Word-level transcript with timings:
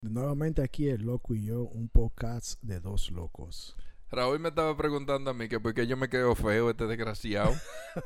Nuevamente 0.00 0.62
aquí 0.62 0.88
el 0.88 1.02
loco 1.02 1.34
y 1.34 1.46
yo, 1.46 1.62
un 1.62 1.88
podcast 1.88 2.62
de 2.62 2.78
dos 2.78 3.10
locos. 3.10 3.76
Raúl 4.12 4.38
me 4.38 4.50
estaba 4.50 4.76
preguntando 4.76 5.28
a 5.30 5.34
mí 5.34 5.48
que 5.48 5.58
por 5.58 5.74
qué 5.74 5.88
yo 5.88 5.96
me 5.96 6.08
quedo 6.08 6.36
feo, 6.36 6.70
este 6.70 6.86
desgraciado. 6.86 7.52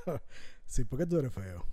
sí, 0.67 0.85
¿por 0.85 0.99
qué 0.99 1.05
tú 1.05 1.19
eres 1.19 1.35
feo? 1.35 1.67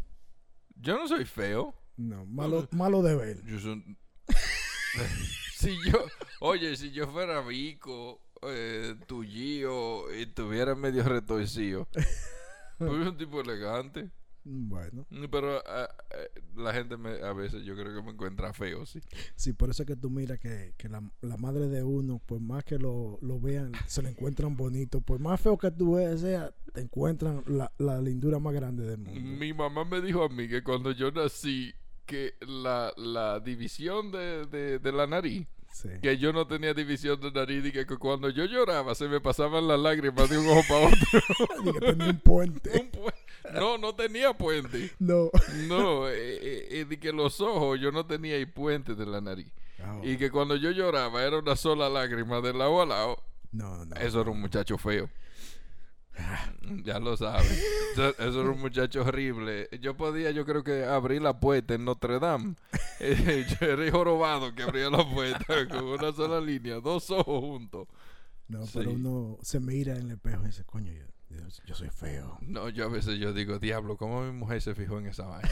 Yo 0.76 0.98
no 0.98 1.08
soy 1.08 1.24
feo. 1.24 1.74
No, 1.96 2.26
malo, 2.26 2.68
malo 2.72 3.02
de 3.02 3.16
ver. 3.16 3.46
Yo 3.46 3.60
soy... 3.60 3.98
si 5.56 5.78
yo, 5.90 6.06
oye, 6.42 6.76
si 6.76 6.92
yo 6.92 7.08
fuera 7.08 7.42
rico, 7.42 8.22
eh, 8.42 8.96
tuyo 9.08 10.14
y 10.14 10.26
tuviera 10.26 10.76
medio 10.76 11.04
retorcido, 11.04 11.88
pues 12.78 12.92
un 12.92 13.18
tipo 13.18 13.40
elegante. 13.40 14.12
Bueno. 14.52 15.06
Pero 15.30 15.62
ah, 15.64 15.88
eh, 16.10 16.42
la 16.56 16.74
gente 16.74 16.98
me, 16.98 17.22
a 17.22 17.34
veces 17.34 17.64
yo 17.64 17.76
creo 17.76 17.96
que 17.96 18.02
me 18.02 18.12
encuentra 18.12 18.52
feo, 18.52 18.84
sí. 18.86 19.00
Sí, 19.36 19.54
por 19.54 19.70
eso 19.70 19.84
es 19.84 19.88
que 19.88 19.96
tú 19.96 20.10
miras 20.10 20.40
que, 20.40 20.74
que 20.76 20.90
la, 20.90 21.04
la, 21.22 21.38
madre 21.38 21.68
de 21.68 21.84
uno, 21.84 22.20
por 22.26 22.40
más 22.40 22.64
que 22.64 22.80
lo, 22.80 23.20
lo, 23.22 23.40
vean, 23.40 23.74
se 23.86 24.02
lo 24.02 24.10
encuentran 24.10 24.58
bonito. 24.58 25.02
Por 25.02 25.20
más 25.20 25.40
feo 25.40 25.58
que 25.58 25.70
tú 25.70 25.98
sea, 26.18 26.52
te 26.74 26.82
encuentran 26.82 27.44
la, 27.46 27.72
la 27.78 28.02
lindura 28.02 28.40
más 28.40 28.54
grande 28.56 28.86
del 28.86 28.98
mundo. 28.98 29.22
Mi 29.22 29.54
mamá 29.54 29.86
me 29.86 30.02
dijo 30.02 30.24
a 30.24 30.30
mí 30.30 30.48
que 30.48 30.64
cuando 30.64 30.92
yo 30.92 31.12
nací, 31.12 31.72
que 32.08 32.34
la, 32.42 32.92
la 32.98 33.40
división 33.40 34.12
de, 34.12 34.48
de, 34.48 34.80
de 34.80 34.92
la 34.92 35.06
nariz 35.06 35.48
que 36.02 36.18
yo 36.18 36.34
no 36.34 36.48
tenía 36.48 36.74
división 36.74 37.20
de 37.22 37.32
nariz 37.32 37.66
y 37.66 37.72
que 37.72 37.86
cuando 37.86 38.30
yo 38.30 38.46
lloraba 38.46 38.96
se 38.96 39.08
me 39.08 39.22
pasaban 39.22 39.68
las 39.68 39.80
lágrimas 39.80 40.30
de 40.30 40.38
un 40.38 40.48
ojo 40.50 40.62
para 40.68 40.88
otro. 40.88 41.64
y 41.66 41.74
que 41.74 41.80
tenía 41.80 42.10
un 42.10 42.20
puente. 42.20 42.90
No, 43.54 43.78
no 43.78 43.96
tenía 43.96 44.34
puente. 44.34 44.92
No. 45.00 45.30
No, 45.68 46.08
eh, 46.10 46.14
eh, 46.16 46.86
eh 46.92 47.00
que 47.00 47.14
los 47.14 47.40
ojos 47.42 47.80
yo 47.80 47.92
no 47.92 48.06
tenía 48.06 48.36
el 48.36 48.52
puente 48.52 48.96
de 48.96 49.06
la 49.06 49.22
nariz. 49.22 49.52
Ah, 49.82 50.00
y 50.04 50.18
que 50.18 50.30
cuando 50.30 50.56
yo 50.56 50.72
lloraba 50.72 51.24
era 51.24 51.40
una 51.40 51.56
sola 51.56 51.90
lágrima 51.90 52.42
de 52.42 52.54
lado 52.54 52.82
a 52.82 52.86
lado. 52.86 53.24
No, 53.52 53.86
no. 53.86 53.96
Eso 53.96 54.22
era 54.22 54.30
un 54.30 54.42
muchacho 54.42 54.78
feo. 54.78 55.10
Ya 56.84 57.00
lo 57.00 57.18
sabes. 57.18 57.64
Eso, 57.94 58.14
era 58.18 58.50
un 58.50 58.60
muchacho 58.60 59.02
horrible. 59.02 59.70
Yo 59.82 59.96
podía, 59.98 60.32
yo 60.32 60.46
creo 60.46 60.64
que 60.64 60.84
abrir 60.86 61.22
la 61.22 61.40
puerta 61.40 61.74
en 61.74 61.86
Notre 61.86 62.20
Dame. 62.20 62.56
Eh, 63.02 63.48
yo 63.48 63.66
era 63.66 63.90
jorobado 63.90 64.54
que 64.54 64.62
abría 64.62 64.90
la 64.90 65.10
puerta 65.10 65.66
con 65.70 65.86
una 65.86 66.12
sola 66.12 66.42
línea, 66.42 66.82
dos 66.82 67.10
ojos 67.12 67.40
juntos. 67.40 67.88
No, 68.50 68.66
pero 68.74 68.92
uno 68.92 69.38
se 69.42 69.62
mira 69.62 69.94
en 69.94 70.02
el 70.02 70.12
espejo 70.12 70.44
y 70.44 70.48
dice, 70.48 70.66
coño, 70.66 70.92
yo, 70.92 71.38
yo, 71.66 71.76
soy 71.76 71.90
feo. 71.90 72.38
No, 72.42 72.68
yo 72.68 72.84
a 72.84 72.90
veces 72.90 73.18
yo 73.18 73.32
digo, 73.32 73.58
diablo, 73.58 73.96
¿cómo 73.96 74.24
mi 74.24 74.34
mujer 74.34 74.62
se 74.62 74.76
fijó 74.76 75.00
en 75.00 75.08
esa 75.08 75.28
vaina? 75.28 75.50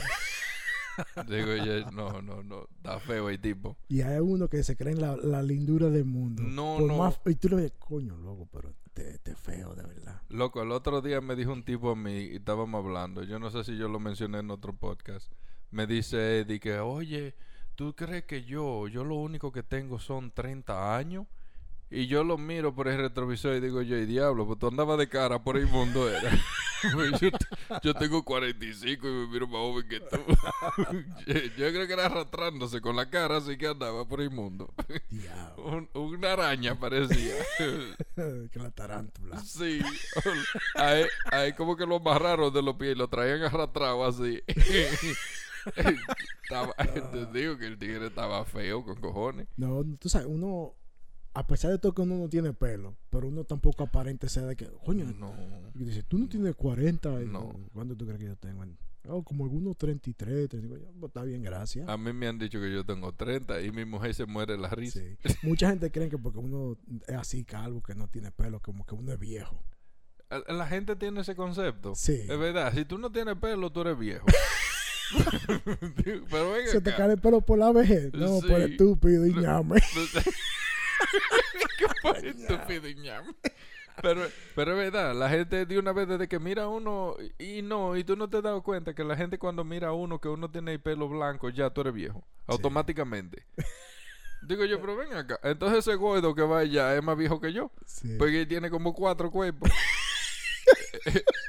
Digo 1.28 1.56
yo, 1.56 1.92
no, 1.92 2.22
no, 2.22 2.44
no, 2.44 2.68
está 2.78 3.00
feo 3.00 3.30
el 3.30 3.40
tipo. 3.40 3.78
Y 3.88 4.02
hay 4.02 4.20
uno 4.20 4.48
que 4.48 4.64
se 4.64 4.76
cree 4.76 4.94
en 4.94 5.02
la, 5.02 5.16
la 5.16 5.44
lindura 5.44 5.90
del 5.90 6.06
mundo. 6.06 6.44
No, 6.44 6.80
no. 6.80 7.14
y 7.26 7.36
tú 7.36 7.50
le 7.50 7.56
ves, 7.58 7.74
coño, 7.78 8.18
loco, 8.18 8.48
pero 8.52 8.74
te, 8.94 9.18
te, 9.20 9.36
feo, 9.36 9.76
de 9.76 9.84
verdad. 9.84 10.22
Loco, 10.30 10.62
el 10.62 10.72
otro 10.72 11.02
día 11.02 11.22
me 11.22 11.36
dijo 11.36 11.52
un 11.52 11.64
tipo 11.64 11.92
a 11.92 11.96
mí 11.96 12.12
y 12.12 12.36
estábamos 12.38 12.84
hablando. 12.84 13.24
Yo 13.24 13.40
no 13.40 13.52
sé 13.52 13.64
si 13.64 13.78
yo 13.78 13.88
lo 13.88 14.00
mencioné 14.00 14.40
en 14.40 14.52
otro 14.52 14.74
podcast. 14.74 15.32
Me 15.72 15.86
dice 15.86 16.40
Eddie 16.40 16.60
que, 16.60 16.80
oye, 16.80 17.36
¿tú 17.76 17.96
crees 17.96 18.24
que 18.26 18.44
yo, 18.44 18.88
yo 18.88 19.04
lo 19.04 19.16
único 19.16 19.52
que 19.52 19.64
tengo 19.64 20.00
son 20.00 20.32
30 20.32 20.96
años? 20.98 21.28
Y 21.90 22.08
yo 22.08 22.24
lo 22.24 22.38
miro 22.38 22.76
por 22.76 22.90
el 22.90 22.98
retrovisor 22.98 23.56
y 23.56 23.60
digo 23.62 23.82
yo, 23.82 23.96
y 23.98 24.06
diablo, 24.06 24.46
pues 24.46 24.60
tú 24.60 24.68
andabas 24.68 24.98
de 24.98 25.08
cara 25.08 25.42
por 25.42 25.58
el 25.58 25.68
mundo 25.68 26.10
era. 26.10 26.32
Yo, 26.84 27.30
yo, 27.82 27.94
tengo 27.96 28.24
45 28.24 29.08
y 29.08 29.12
me 29.12 29.28
miro 29.28 29.48
más 29.48 29.62
joven 29.62 29.88
que 29.88 30.00
tú. 30.00 30.18
yo, 31.26 31.72
creo 31.72 31.88
que 31.88 31.94
era 31.94 32.06
arrastrándose 32.06 32.82
con 32.82 32.96
la 32.96 33.10
cara 33.10 33.38
así 33.38 33.58
que 33.58 33.66
andaba 33.66 34.08
por 34.08 34.22
el 34.22 34.30
mundo. 34.30 34.72
Un, 35.58 35.90
una 35.96 36.34
araña 36.34 36.80
parecía. 36.80 37.34
que 38.16 38.60
la 38.60 38.70
tarántula. 38.70 39.40
Sí. 39.40 39.82
Ahí, 40.76 41.06
ahí 41.32 41.54
como 41.54 41.76
que 41.76 41.88
lo 41.88 41.96
amarraron 41.96 42.54
de 42.54 42.62
los 42.62 42.76
pies 42.76 42.92
y 42.96 43.00
lo 43.00 43.08
traían 43.08 43.42
arrastrado 43.42 44.06
así. 44.06 44.44
estaba, 46.44 46.76
te 46.76 47.26
digo 47.40 47.58
que 47.58 47.66
el 47.66 47.80
tigre 47.80 48.06
estaba 48.06 48.46
feo 48.46 48.86
con 48.86 49.02
cojones. 49.02 49.48
No, 49.58 49.84
tú 50.00 50.10
sabes, 50.10 50.28
uno 50.30 50.76
a 51.38 51.46
pesar 51.46 51.70
de 51.70 51.78
todo 51.78 51.94
que 51.94 52.02
uno 52.02 52.18
no 52.18 52.28
tiene 52.28 52.52
pelo, 52.52 52.98
pero 53.12 53.28
uno 53.28 53.44
tampoco 53.44 53.84
aparente 53.84 54.28
sea 54.28 54.44
de 54.48 54.56
que, 54.56 54.66
coño, 54.84 55.06
no. 55.20 55.36
Y 55.76 55.84
dice, 55.84 56.02
tú 56.02 56.18
no, 56.18 56.28
tienes 56.28 56.56
40. 56.56 57.12
no. 57.28 57.54
¿Cuánto 57.74 57.96
tú 57.96 58.06
crees 58.08 58.20
que 58.20 58.26
yo 58.26 58.36
tengo? 58.38 58.66
Oh, 59.08 59.24
como 59.24 59.44
algunos 59.44 59.78
33, 59.78 60.50
35. 60.50 60.92
Pues, 61.00 61.10
está 61.12 61.24
bien, 61.24 61.44
gracias. 61.44 61.88
A 61.88 61.96
mí 61.96 62.12
me 62.12 62.28
han 62.28 62.40
dicho 62.40 62.60
que 62.60 62.74
yo 62.74 62.84
tengo 62.84 63.14
30 63.14 63.62
y 63.62 63.72
mi 63.72 63.86
mujer 63.86 64.16
se 64.16 64.26
muere 64.26 64.58
la 64.58 64.70
risa. 64.70 65.00
Sí. 65.00 65.38
Mucha 65.44 65.70
gente 65.70 65.92
cree 65.92 66.10
que 66.10 66.18
porque 66.18 66.40
uno 66.40 66.76
es 67.06 67.16
así 67.16 67.46
calvo, 67.46 67.84
que 67.84 67.94
no 67.94 68.08
tiene 68.08 68.32
pelo, 68.32 68.60
como 68.60 68.84
que 68.84 68.96
uno 68.96 69.14
es 69.14 69.20
viejo. 69.20 69.64
La 70.48 70.66
gente 70.66 70.96
tiene 70.96 71.22
ese 71.22 71.36
concepto. 71.36 71.94
Sí. 71.94 72.26
Es 72.28 72.40
verdad, 72.40 72.74
si 72.74 72.84
tú 72.84 72.98
no 72.98 73.12
tienes 73.12 73.36
pelo, 73.36 73.72
tú 73.72 73.82
eres 73.82 74.00
viejo. 74.00 74.26
pero 76.32 76.52
venga 76.52 76.72
Se 76.72 76.82
te 76.82 76.96
cae 76.96 77.12
el 77.12 77.20
pelo 77.20 77.42
por 77.42 77.60
la 77.60 77.72
vejez. 77.72 78.12
No, 78.14 78.40
por 78.40 78.60
estúpido 78.60 79.28
y 79.28 79.36
ñame. 79.36 79.80
Qué 82.22 82.30
estúpido 82.30 82.88
Pero, 84.02 84.28
pero 84.56 84.72
es 84.74 84.78
verdad, 84.78 85.16
la 85.16 85.28
gente 85.28 85.66
de 85.66 85.80
una 85.80 85.92
vez 85.92 86.08
desde 86.08 86.28
que 86.28 86.38
mira 86.38 86.66
a 86.66 86.68
uno 86.68 87.16
y 87.40 87.64
no, 87.64 87.98
y 87.98 88.04
tú 88.04 88.16
no 88.16 88.30
te 88.30 88.38
has 88.38 88.44
dado 88.44 88.62
cuenta 88.62 88.94
que 88.94 89.04
la 89.04 89.16
gente 89.16 89.40
cuando 89.40 89.64
mira 89.64 89.88
a 89.88 89.94
uno 89.94 90.22
que 90.22 90.30
uno 90.30 90.52
tiene 90.52 90.74
el 90.74 90.80
pelo 90.80 91.10
blanco, 91.10 91.50
ya 91.50 91.72
tú 91.72 91.82
eres 91.82 91.96
viejo, 91.96 92.24
automáticamente. 92.46 93.48
Digo 94.44 94.66
yo, 94.66 94.80
pero 94.80 94.96
ven 94.96 95.14
acá. 95.14 95.40
Entonces 95.42 95.80
ese 95.80 95.96
gordo 95.96 96.36
que 96.36 96.44
va 96.44 96.60
allá 96.60 96.96
es 96.96 97.04
más 97.04 97.18
viejo 97.18 97.42
que 97.42 97.52
yo. 97.52 97.72
Porque 98.20 98.46
tiene 98.46 98.70
como 98.70 98.94
cuatro 98.94 99.32
cuerpos. 99.32 99.72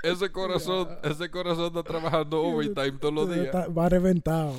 ese 0.03 0.33
corazón, 0.33 0.99
ese 1.03 1.31
corazón 1.31 1.67
está 1.67 1.83
trabajando 1.83 2.43
overtime 2.43 2.93
todos 2.93 3.15
los 3.15 3.35
días. 3.35 3.55
Va 3.55 3.89
reventado. 3.91 4.55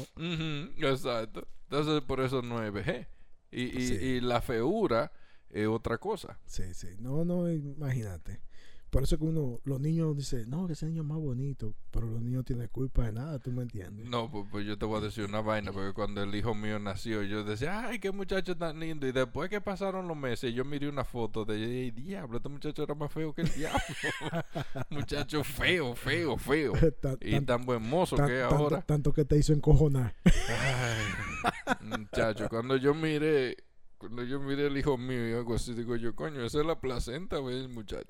exacto. 0.78 1.48
Entonces 1.64 2.02
por 2.04 2.20
eso 2.22 2.42
no 2.44 2.64
es. 2.64 3.08
Y, 3.52 3.64
y, 3.82 3.94
y 4.18 4.22
la 4.22 4.42
feura 4.42 5.12
es 5.50 5.68
otra 5.68 5.98
cosa. 5.98 6.40
Sí, 6.46 6.74
sí. 6.74 6.90
No, 7.00 7.26
no, 7.26 7.52
imagínate. 7.52 8.42
Por 8.90 9.04
eso 9.04 9.18
que 9.18 9.24
uno, 9.24 9.60
los 9.66 9.80
niños 9.80 10.18
dicen, 10.18 10.50
no, 10.50 10.66
que 10.66 10.74
ese 10.74 10.88
niño 10.88 11.04
es 11.04 11.08
más 11.08 11.20
bonito, 11.20 11.76
pero 11.92 12.08
los 12.08 12.22
niños 12.22 12.44
tienen 12.44 12.68
culpa 12.70 13.06
de 13.06 13.12
nada, 13.12 13.38
¿tú 13.38 13.52
me 13.52 13.62
entiendes? 13.62 14.10
No, 14.10 14.32
pues, 14.32 14.48
pues, 14.50 14.66
yo 14.66 14.78
te 14.78 14.86
voy 14.86 14.98
a 14.98 15.02
decir 15.02 15.26
una 15.26 15.42
vaina, 15.42 15.72
porque 15.72 15.94
cuando 15.94 16.24
el 16.24 16.34
hijo 16.34 16.56
mío 16.56 16.80
nació, 16.80 17.22
yo 17.22 17.44
decía, 17.44 17.88
ay, 17.88 18.00
qué 18.00 18.12
muchacho 18.12 18.58
tan 18.58 18.80
lindo, 18.80 19.08
y 19.08 19.12
después 19.12 19.50
que 19.50 19.62
pasaron 19.62 20.08
los 20.08 20.18
meses, 20.18 20.54
yo 20.54 20.66
miré 20.66 20.90
una 20.90 21.04
foto 21.04 21.46
de, 21.46 21.88
el 21.90 21.94
diablo, 21.94 22.38
este 22.38 22.50
muchacho 22.50 22.82
era 22.82 22.96
más 22.96 23.12
feo 23.12 23.32
que 23.34 23.44
el 23.44 23.54
diablo. 23.54 23.80
muchacho 24.90 25.44
feo, 25.44 25.94
feo, 25.94 26.38
feo. 26.38 26.74
y 27.22 27.40
tan 27.42 27.66
buen 27.66 27.88
mozo 27.88 28.16
que 28.16 28.40
es 28.40 28.44
ahora. 28.44 28.82
Tanto, 28.82 29.14
que 29.14 29.24
te 29.24 29.38
hizo 29.38 29.54
encojonar. 29.54 30.16
ay, 30.26 31.76
muchacho, 31.82 32.50
cuando 32.50 32.76
yo 32.76 32.96
miré 32.96 33.56
cuando 34.00 34.24
yo 34.24 34.40
miré 34.40 34.68
al 34.68 34.78
hijo 34.78 34.98
mío 34.98 35.30
y 35.30 35.34
algo 35.34 35.54
así, 35.56 35.74
digo 35.76 35.96
yo, 35.96 36.16
coño, 36.16 36.44
esa 36.44 36.62
es 36.62 36.66
la 36.66 36.80
placenta, 36.80 37.38
güey, 37.38 37.58
el 37.60 37.70
muchacho. 37.70 38.06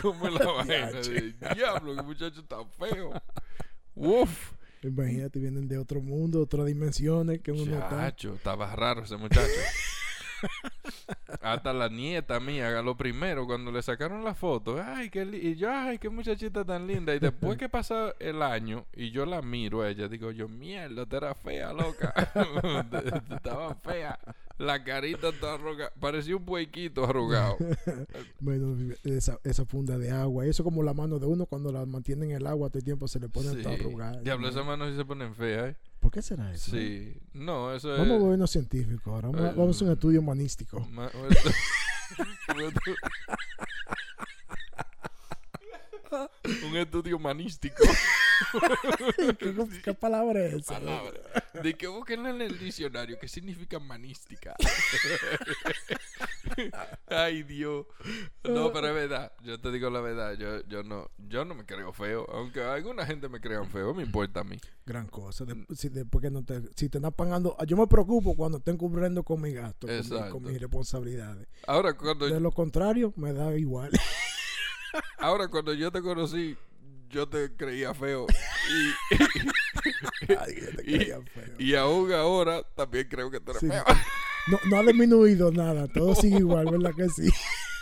¿Cómo 0.00 0.26
es 0.26 0.32
la 0.40 0.46
vaina? 0.52 1.54
Diablo, 1.54 1.94
que 1.94 2.02
muchacho 2.02 2.40
está 2.40 2.64
feo. 2.64 3.12
Uf. 3.94 4.52
Imagínate, 4.82 5.38
vienen 5.38 5.68
de 5.68 5.78
otro 5.78 6.00
mundo, 6.00 6.40
otras 6.40 6.66
dimensiones 6.66 7.40
que 7.40 7.52
uno 7.52 7.76
Muchacho, 7.76 8.28
está. 8.34 8.50
estaba 8.52 8.74
raro 8.74 9.04
ese 9.04 9.16
muchacho. 9.16 9.46
Hasta 11.42 11.72
la 11.72 11.88
nieta 11.88 12.40
mía, 12.40 12.82
lo 12.82 12.96
primero, 12.96 13.46
cuando 13.46 13.70
le 13.70 13.82
sacaron 13.82 14.24
la 14.24 14.34
foto, 14.34 14.80
ay, 14.82 15.10
qué 15.10 15.22
y 15.22 15.56
yo, 15.56 15.70
ay, 15.70 15.98
qué 15.98 16.08
muchachita 16.08 16.64
tan 16.64 16.86
linda. 16.86 17.14
Y 17.14 17.18
después 17.20 17.58
que 17.58 17.68
pasa 17.68 18.14
el 18.18 18.42
año 18.42 18.86
y 18.92 19.10
yo 19.10 19.26
la 19.26 19.42
miro 19.42 19.82
a 19.82 19.90
ella, 19.90 20.08
digo 20.08 20.30
yo, 20.30 20.48
mierda, 20.48 21.06
te 21.06 21.16
era 21.16 21.34
fea, 21.34 21.72
loca. 21.72 22.12
Estaba 23.34 23.74
fea. 23.76 24.18
La 24.58 24.84
carita 24.84 25.30
está 25.30 25.54
arrugada. 25.54 25.92
Parecía 25.98 26.36
un 26.36 26.44
puequito 26.44 27.04
arrugado. 27.04 27.56
bueno, 28.38 28.76
esa, 29.02 29.38
esa, 29.42 29.64
funda 29.64 29.98
de 29.98 30.10
agua. 30.10 30.46
Eso 30.46 30.62
como 30.62 30.82
la 30.82 30.94
mano 30.94 31.18
de 31.18 31.26
uno 31.26 31.46
cuando 31.46 31.72
la 31.72 31.84
mantienen 31.84 32.30
en 32.30 32.36
el 32.36 32.46
agua 32.46 32.68
todo 32.68 32.78
el 32.78 32.84
tiempo 32.84 33.08
se 33.08 33.18
le 33.18 33.28
pone 33.28 33.50
sí. 33.50 33.66
arrugada. 33.66 34.20
Diablo, 34.20 34.48
esas 34.48 34.64
manos 34.64 34.90
sí 34.90 34.96
se 34.96 35.04
ponen 35.04 35.34
feas, 35.34 35.70
¿eh? 35.70 35.76
¿Por 36.02 36.10
qué 36.10 36.20
será 36.20 36.52
eso? 36.52 36.72
Sí. 36.72 37.16
No, 37.32 37.72
eso 37.72 37.94
es... 37.94 38.00
Vamos 38.00 38.24
a 38.24 38.28
vernos 38.30 38.50
científico 38.50 39.14
ahora. 39.14 39.28
Vamos, 39.28 39.44
a, 39.44 39.52
vamos 39.52 39.80
a 39.80 39.84
un 39.84 39.92
estudio 39.92 40.18
humanístico. 40.18 40.78
un 46.66 46.76
estudio 46.76 47.16
humanístico. 47.16 47.84
¿Qué, 49.84 49.94
palabra 49.94 50.44
es 50.44 50.54
esa? 50.54 50.74
Palabra. 50.74 51.20
De 51.62 51.74
que 51.74 51.86
busquen 51.86 52.26
en 52.26 52.42
el 52.42 52.58
diccionario 52.58 53.16
qué 53.20 53.28
significa 53.28 53.78
manística. 53.78 54.56
Ay, 57.08 57.42
Dios. 57.42 57.86
No, 58.44 58.72
pero 58.72 58.88
es 58.88 58.94
verdad. 58.94 59.32
Yo 59.42 59.60
te 59.60 59.70
digo 59.72 59.90
la 59.90 60.00
verdad. 60.00 60.34
Yo, 60.34 60.62
yo 60.66 60.82
no, 60.82 61.10
yo 61.18 61.44
no 61.44 61.54
me 61.54 61.64
creo 61.66 61.92
feo. 61.92 62.26
Aunque 62.32 62.62
alguna 62.62 63.04
gente 63.06 63.28
me 63.28 63.40
crean 63.40 63.68
feo, 63.70 63.94
me 63.94 64.02
importa 64.02 64.40
a 64.40 64.44
mí. 64.44 64.56
Gran 64.86 65.06
cosa. 65.08 65.44
De- 65.44 65.66
si 65.74 65.88
después 65.88 66.22
que 66.22 66.30
no 66.30 66.44
te, 66.44 66.60
si 66.76 66.88
te 66.88 66.98
están 66.98 67.12
pagando, 67.12 67.56
yo 67.66 67.76
me 67.76 67.86
preocupo 67.86 68.34
cuando 68.36 68.58
estén 68.58 68.76
cubriendo 68.76 69.22
con 69.22 69.40
mi 69.40 69.52
gasto, 69.52 69.86
con, 69.86 69.96
mi- 70.24 70.30
con 70.30 70.42
mis 70.44 70.60
responsabilidades. 70.60 71.46
Ahora 71.66 71.92
cuando, 71.94 72.26
De 72.28 72.40
lo 72.40 72.50
contrario, 72.52 73.12
me 73.16 73.32
da 73.32 73.56
igual. 73.56 73.90
ahora 75.18 75.48
cuando 75.48 75.72
yo 75.74 75.90
te 75.90 76.02
conocí, 76.02 76.56
yo 77.08 77.28
te 77.28 77.54
creía 77.56 77.94
feo. 77.94 78.26
Ay, 80.38 80.54
te 80.76 80.90
Y- 80.90 80.98
feo. 81.04 81.24
Y, 81.58 81.74
aún 81.74 82.12
ahora 82.12 82.62
también 82.74 83.06
creo 83.08 83.30
que 83.30 83.40
tú 83.40 83.50
eres 83.52 83.60
Sí. 83.60 83.68
feo. 83.68 83.84
No, 84.48 84.58
no 84.70 84.76
ha 84.78 84.82
disminuido 84.82 85.52
nada, 85.52 85.86
todo 85.88 86.14
sigue 86.14 86.38
igual, 86.38 86.66
¿verdad 86.70 86.92
que 86.96 87.08
sí? 87.08 87.30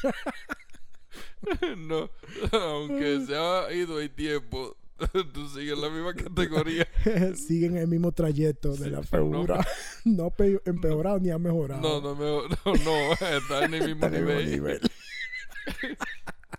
no, 1.78 2.10
aunque 2.52 3.24
se 3.26 3.34
ha 3.36 3.72
ido 3.72 3.98
el 4.00 4.10
tiempo, 4.10 4.76
tú 5.32 5.48
sigues 5.48 5.72
en 5.74 5.80
la 5.80 5.88
misma 5.88 6.14
categoría. 6.14 6.86
sigue 7.34 7.66
en 7.66 7.76
el 7.78 7.88
mismo 7.88 8.12
trayecto 8.12 8.72
de 8.72 8.84
Sí, 8.84 8.90
la 8.90 8.98
no, 8.98 9.02
feura. 9.04 9.66
No, 10.04 10.26
ha 10.26 10.30
pe- 10.30 10.60
empeorado 10.66 11.18
ni 11.18 11.30
ha 11.30 11.38
mejorado. 11.38 11.80
No, 11.80 12.00
no, 12.00 12.14
no, 12.14 12.74
no, 12.84 13.12
está 13.12 13.64
en 13.64 13.74
el 13.74 13.86
mismo 13.86 14.06
Está 14.06 14.18
en 14.18 14.28
el 14.28 14.36
mismo 14.36 14.50
nivel. 14.50 14.80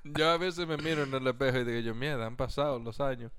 Yo 0.03 0.29
a 0.29 0.37
veces 0.37 0.67
me 0.67 0.77
miro 0.77 1.03
en 1.03 1.13
el 1.13 1.27
espejo 1.27 1.59
y 1.59 1.63
digo 1.63 1.79
yo, 1.79 1.93
mierda, 1.95 2.25
han 2.25 2.35
pasado 2.37 2.79
los 2.79 2.99
años. 2.99 3.31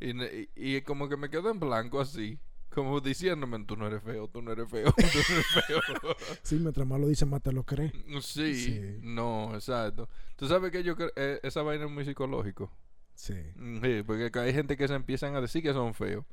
Y, 0.00 0.12
y 0.56 0.80
como 0.82 1.08
que 1.08 1.16
me 1.16 1.30
quedo 1.30 1.50
en 1.50 1.60
blanco 1.60 2.00
así. 2.00 2.38
Como 2.74 3.00
diciéndome, 3.00 3.64
tú 3.64 3.76
no 3.76 3.86
eres 3.86 4.02
feo, 4.02 4.26
tú 4.28 4.42
no 4.42 4.50
eres 4.52 4.68
feo, 4.68 4.92
tú 4.96 5.02
no 5.02 5.06
eres 5.08 5.46
feo. 5.66 5.80
Sí, 6.42 6.56
mientras 6.56 6.86
más 6.86 7.00
lo 7.00 7.06
dice, 7.08 7.24
más 7.24 7.40
te 7.42 7.52
lo 7.52 7.62
crees. 7.64 7.92
sí, 8.20 8.54
Sí. 8.54 8.98
no, 9.00 9.52
exacto. 9.54 10.08
Tú 10.36 10.48
sabes 10.48 10.72
que 10.72 10.82
yo 10.82 10.96
creo, 10.96 11.10
eh, 11.16 11.38
esa 11.44 11.62
vaina 11.62 11.84
es 11.84 11.90
muy 11.90 12.04
psicológico. 12.04 12.70
Sí. 13.14 13.34
Mm, 13.56 13.80
Sí, 13.82 14.02
porque 14.04 14.30
hay 14.40 14.52
gente 14.52 14.76
que 14.76 14.88
se 14.88 14.94
empiezan 14.94 15.36
a 15.36 15.40
decir 15.40 15.62
que 15.62 15.72
son 15.72 15.94
feos. 15.94 16.24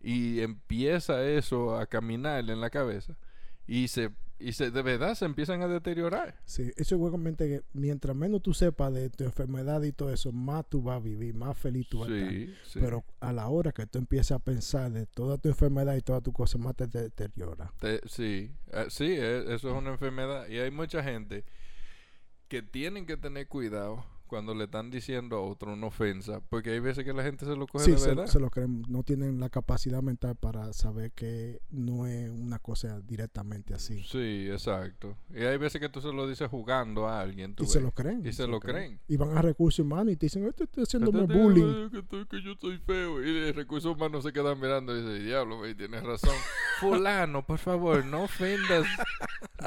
Y 0.00 0.40
empieza 0.40 1.24
eso 1.26 1.76
a 1.76 1.86
caminar 1.86 2.48
en 2.48 2.60
la 2.60 2.70
cabeza. 2.70 3.16
Y 3.66 3.88
se, 3.88 4.10
y 4.40 4.52
se 4.52 4.70
de 4.70 4.82
verdad 4.82 5.14
se 5.14 5.24
empiezan 5.24 5.62
a 5.62 5.68
deteriorar. 5.68 6.40
Sí, 6.44 6.70
eso 6.76 6.82
es 6.82 6.92
igualmente 6.92 7.48
que 7.48 7.62
mientras 7.72 8.14
menos 8.16 8.42
tú 8.42 8.54
sepas 8.54 8.92
de 8.94 9.10
tu 9.10 9.24
enfermedad 9.24 9.82
y 9.82 9.92
todo 9.92 10.12
eso, 10.12 10.30
más 10.32 10.68
tú 10.68 10.82
vas 10.82 10.96
a 10.96 11.00
vivir, 11.00 11.34
más 11.34 11.56
feliz 11.58 11.88
tú 11.88 12.00
vas 12.00 12.10
a 12.10 12.14
estar. 12.14 12.30
Sí, 12.30 12.54
sí. 12.64 12.78
Pero 12.80 13.04
a 13.20 13.32
la 13.32 13.48
hora 13.48 13.72
que 13.72 13.86
tú 13.86 13.98
empiezas 13.98 14.32
a 14.32 14.38
pensar 14.38 14.90
de 14.92 15.06
toda 15.06 15.38
tu 15.38 15.48
enfermedad 15.48 15.96
y 15.96 16.02
todas 16.02 16.22
tus 16.22 16.32
cosas, 16.34 16.60
más 16.60 16.76
te 16.76 16.86
deteriora. 16.86 17.72
Te- 17.80 18.00
sí, 18.06 18.54
eh, 18.72 18.86
sí, 18.88 19.04
e- 19.06 19.54
eso 19.54 19.70
es 19.70 19.74
una 19.76 19.90
enfermedad. 19.90 20.48
Y 20.48 20.58
hay 20.58 20.70
mucha 20.70 21.02
gente 21.02 21.44
que 22.48 22.62
tienen 22.62 23.06
que 23.06 23.16
tener 23.16 23.48
cuidado 23.48 24.04
cuando 24.28 24.54
le 24.54 24.64
están 24.64 24.90
diciendo 24.90 25.36
a 25.36 25.40
otro 25.40 25.72
una 25.72 25.88
ofensa. 25.88 26.40
Porque 26.48 26.70
hay 26.70 26.78
veces 26.80 27.04
que 27.04 27.12
la 27.12 27.24
gente 27.24 27.44
se 27.44 27.56
lo 27.56 27.66
coge 27.66 27.84
Sí, 27.86 27.90
de 27.92 27.98
se, 27.98 28.08
verdad. 28.10 28.26
se 28.26 28.38
lo 28.38 28.50
creen, 28.50 28.82
no 28.88 29.02
tienen 29.02 29.40
la 29.40 29.48
capacidad 29.48 30.02
mental 30.02 30.36
para 30.36 30.72
saber 30.72 31.10
que 31.12 31.60
no 31.70 32.06
es 32.06 32.30
una 32.30 32.58
cosa 32.60 33.00
directamente 33.00 33.74
así. 33.74 34.04
Sí, 34.04 34.48
exacto. 34.50 35.16
Y 35.34 35.40
hay 35.42 35.56
veces 35.58 35.80
que 35.80 35.88
tú 35.88 36.00
se 36.00 36.12
lo 36.12 36.28
dices 36.28 36.48
jugando 36.48 37.08
a 37.08 37.20
alguien. 37.20 37.54
tú 37.56 37.64
Y 37.64 37.66
se 37.66 37.80
lo 37.80 37.90
creen. 37.92 38.24
Y 38.24 38.32
se 38.32 38.46
lo 38.46 38.60
creen. 38.60 39.00
Y 39.08 39.16
van 39.16 39.36
a 39.36 39.42
recursos 39.42 39.80
humanos 39.84 40.12
y 40.12 40.16
te 40.16 40.26
dicen, 40.26 40.46
este 40.46 40.64
está 40.64 40.82
haciéndome 40.82 41.22
Este 41.22 41.34
bullying. 41.34 41.90
Que, 41.90 41.98
estoy- 41.98 42.26
que 42.26 42.42
yo 42.42 42.54
soy 42.60 42.78
feo. 42.78 43.22
Y 43.24 43.50
recursos 43.52 43.96
humanos 43.96 44.22
se 44.24 44.32
quedan 44.32 44.60
mirando 44.60 44.96
y 44.96 45.00
dice, 45.02 45.24
diablo, 45.24 45.56
güey, 45.58 45.74
tienes 45.74 46.02
razón. 46.04 46.34
Fulano, 46.80 47.44
por 47.44 47.58
favor, 47.58 48.04
no 48.04 48.22
ofendas, 48.24 48.86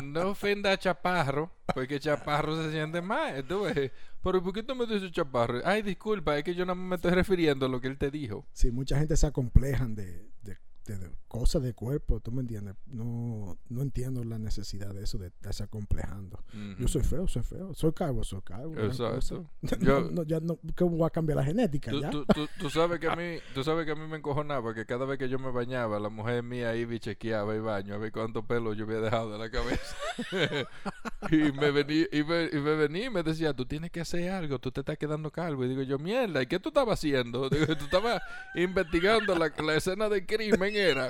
no 0.03 0.29
ofenda 0.29 0.71
a 0.71 0.77
Chaparro, 0.77 1.51
porque 1.73 1.99
Chaparro 1.99 2.55
se 2.63 2.71
siente 2.71 3.01
mal. 3.01 3.43
Tú 3.45 3.63
ves. 3.63 3.91
Pero 4.23 4.43
¿por 4.43 4.53
qué 4.53 4.63
tú 4.63 4.75
me 4.75 4.85
dices 4.85 5.11
Chaparro? 5.11 5.59
Ay, 5.65 5.81
disculpa, 5.81 6.37
es 6.37 6.43
que 6.43 6.53
yo 6.55 6.65
no 6.65 6.75
me 6.75 6.95
estoy 6.95 7.11
refiriendo 7.11 7.65
a 7.65 7.69
lo 7.69 7.81
que 7.81 7.87
él 7.87 7.97
te 7.97 8.11
dijo. 8.11 8.45
Sí, 8.53 8.71
mucha 8.71 8.97
gente 8.97 9.17
se 9.17 9.25
acomplejan 9.27 9.95
de, 9.95 10.29
de, 10.43 10.57
de- 10.85 10.97
de 10.97 11.09
cosas 11.27 11.61
de 11.63 11.73
cuerpo, 11.73 12.19
¿tú 12.19 12.31
me 12.31 12.41
entiendes? 12.41 12.75
No, 12.87 13.57
no 13.69 13.81
entiendo 13.81 14.23
la 14.25 14.37
necesidad 14.37 14.93
de 14.93 15.03
eso, 15.03 15.17
de 15.17 15.27
estarse 15.27 15.63
acomplejando. 15.63 16.43
Yo 16.79 16.87
soy 16.87 17.03
feo, 17.03 17.27
soy 17.27 17.43
feo. 17.43 17.73
Soy 17.73 17.93
calvo, 17.93 18.23
soy 18.23 18.41
calvo. 18.41 18.75
Exacto. 18.77 19.49
No, 19.61 19.77
Yo- 19.79 20.11
no, 20.11 20.23
ya 20.23 20.39
no, 20.41 20.59
¿qué 20.75 20.83
voy 20.83 21.03
a 21.05 21.09
cambiar 21.09 21.37
la 21.37 21.45
genética? 21.45 21.91
Tú, 21.91 22.01
ya? 22.01 22.09
tú, 22.09 22.25
tú, 22.25 22.47
tú 22.59 22.69
sabes 22.69 22.99
que 22.99 23.07
a 23.07 23.15
mí, 23.15 23.37
tú 23.53 23.63
sabes 23.63 23.85
que 23.85 23.91
a 23.91 23.95
mí 23.95 24.05
me 24.07 24.17
encojonaba 24.17 24.73
que 24.73 24.85
cada 24.85 25.05
vez 25.05 25.17
que 25.17 25.29
yo 25.29 25.39
me 25.39 25.51
bañaba, 25.51 25.99
la 25.99 26.09
mujer 26.09 26.43
mía 26.43 26.75
iba 26.75 26.93
y 26.93 26.99
chequeaba 26.99 27.55
el 27.55 27.61
baño 27.61 27.93
a 27.93 27.97
ver 27.97 28.11
cuánto 28.11 28.45
pelo 28.45 28.73
yo 28.73 28.83
había 28.85 28.99
dejado 28.99 29.31
de 29.31 29.37
la 29.39 29.49
cabeza. 29.49 29.95
y 31.31 31.51
me 31.51 31.71
venía, 31.71 32.07
y 32.11 32.23
me, 32.23 32.45
y 32.45 32.57
me 32.59 32.75
venía 32.75 33.05
y 33.05 33.09
me 33.09 33.23
decía, 33.23 33.53
tú 33.53 33.65
tienes 33.65 33.91
que 33.91 34.01
hacer 34.01 34.31
algo, 34.31 34.59
tú 34.59 34.71
te 34.71 34.81
estás 34.81 34.97
quedando 34.97 35.31
calvo. 35.31 35.63
Y 35.65 35.69
digo 35.69 35.83
yo, 35.83 35.99
mierda, 35.99 36.41
¿y 36.41 36.47
qué 36.47 36.59
tú 36.59 36.69
estabas 36.69 36.99
haciendo? 36.99 37.49
Digo, 37.51 37.65
tú 37.77 37.85
estabas 37.85 38.21
investigando 38.55 39.35
la, 39.35 39.51
la 39.63 39.75
escena 39.75 40.09
del 40.09 40.25
crimen, 40.25 40.75
era. 40.75 41.09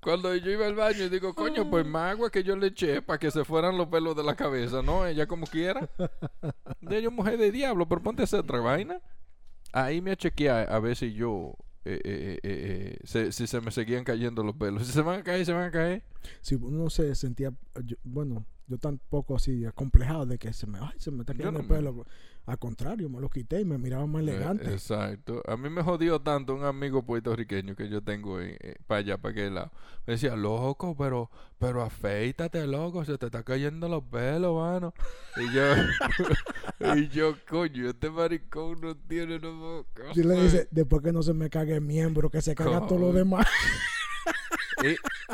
Cuando 0.00 0.34
yo 0.34 0.50
iba 0.50 0.66
al 0.66 0.74
baño 0.74 1.04
y 1.04 1.08
digo, 1.08 1.34
coño, 1.34 1.68
pues 1.70 1.86
más 1.86 2.12
agua 2.12 2.30
que 2.30 2.42
yo 2.42 2.56
le 2.56 2.68
eché 2.68 3.02
para 3.02 3.18
que 3.18 3.30
se 3.30 3.44
fueran 3.44 3.76
los 3.76 3.88
pelos 3.88 4.16
de 4.16 4.24
la 4.24 4.34
cabeza, 4.34 4.82
¿no? 4.82 5.06
Ella 5.06 5.26
como 5.26 5.46
quiera. 5.46 5.88
De 6.80 7.02
yo, 7.02 7.10
mujer 7.10 7.38
de 7.38 7.52
diablo, 7.52 7.86
pero 7.88 8.02
ponte 8.02 8.22
a 8.22 8.24
hacer 8.24 8.40
otra 8.40 8.60
vaina. 8.60 9.00
Ahí 9.72 10.00
me 10.00 10.16
chequeé 10.16 10.50
a 10.50 10.78
ver 10.80 10.96
si 10.96 11.12
yo, 11.12 11.56
eh, 11.84 12.00
eh, 12.04 12.04
eh, 12.04 12.38
eh, 12.42 12.98
se- 13.04 13.32
si 13.32 13.46
se 13.46 13.60
me 13.60 13.70
seguían 13.70 14.04
cayendo 14.04 14.42
los 14.42 14.56
pelos. 14.56 14.86
Si 14.86 14.92
se 14.92 15.02
van 15.02 15.20
a 15.20 15.22
caer, 15.22 15.44
se 15.46 15.52
van 15.52 15.64
a 15.64 15.70
caer. 15.70 16.02
Si 16.40 16.54
uno 16.54 16.90
se 16.90 17.14
sentía, 17.14 17.52
yo- 17.84 17.96
bueno, 18.04 18.44
yo 18.68 18.78
tampoco 18.78 19.34
así 19.36 19.64
acomplejado 19.64 20.24
de 20.26 20.38
que 20.38 20.52
se 20.52 20.66
me, 20.66 20.78
ay, 20.80 20.94
se 20.98 21.10
me 21.10 21.20
está 21.20 21.34
cayendo 21.34 21.52
no 21.52 21.58
el 21.60 21.66
pelo. 21.66 22.06
Al 22.44 22.58
contrario, 22.58 23.08
me 23.08 23.20
lo 23.20 23.28
quité 23.28 23.60
y 23.60 23.64
me 23.64 23.78
miraba 23.78 24.04
más 24.06 24.22
elegante. 24.22 24.68
Eh, 24.68 24.72
exacto. 24.72 25.42
A 25.46 25.56
mí 25.56 25.70
me 25.70 25.82
jodió 25.82 26.20
tanto 26.20 26.54
un 26.54 26.64
amigo 26.64 27.04
puertorriqueño 27.04 27.76
que 27.76 27.88
yo 27.88 28.02
tengo 28.02 28.38
para 28.88 28.98
allá, 28.98 29.18
para 29.18 29.32
aquel 29.32 29.54
lado. 29.54 29.70
Me 30.06 30.14
decía, 30.14 30.34
loco, 30.34 30.96
pero, 30.96 31.30
pero 31.58 31.82
afeítate, 31.82 32.66
loco, 32.66 33.04
se 33.04 33.16
te 33.16 33.26
está 33.26 33.44
cayendo 33.44 33.88
los 33.88 34.02
pelos, 34.04 34.56
mano. 34.56 34.92
Y 35.36 35.54
yo, 35.54 35.62
y 36.96 37.08
yo, 37.08 37.36
coño, 37.48 37.88
este 37.88 38.10
maricón 38.10 38.80
no 38.80 38.96
tiene 38.96 39.38
no 39.38 39.84
y 40.14 40.22
le 40.22 40.42
dice, 40.42 40.68
después 40.70 41.02
que 41.02 41.12
no 41.12 41.22
se 41.22 41.32
me 41.34 41.48
cague 41.48 41.74
el 41.74 41.80
miembro, 41.80 42.30
que 42.30 42.42
se 42.42 42.54
caga 42.54 42.86
todo 42.86 42.98
lo 42.98 43.12
demás. 43.12 43.46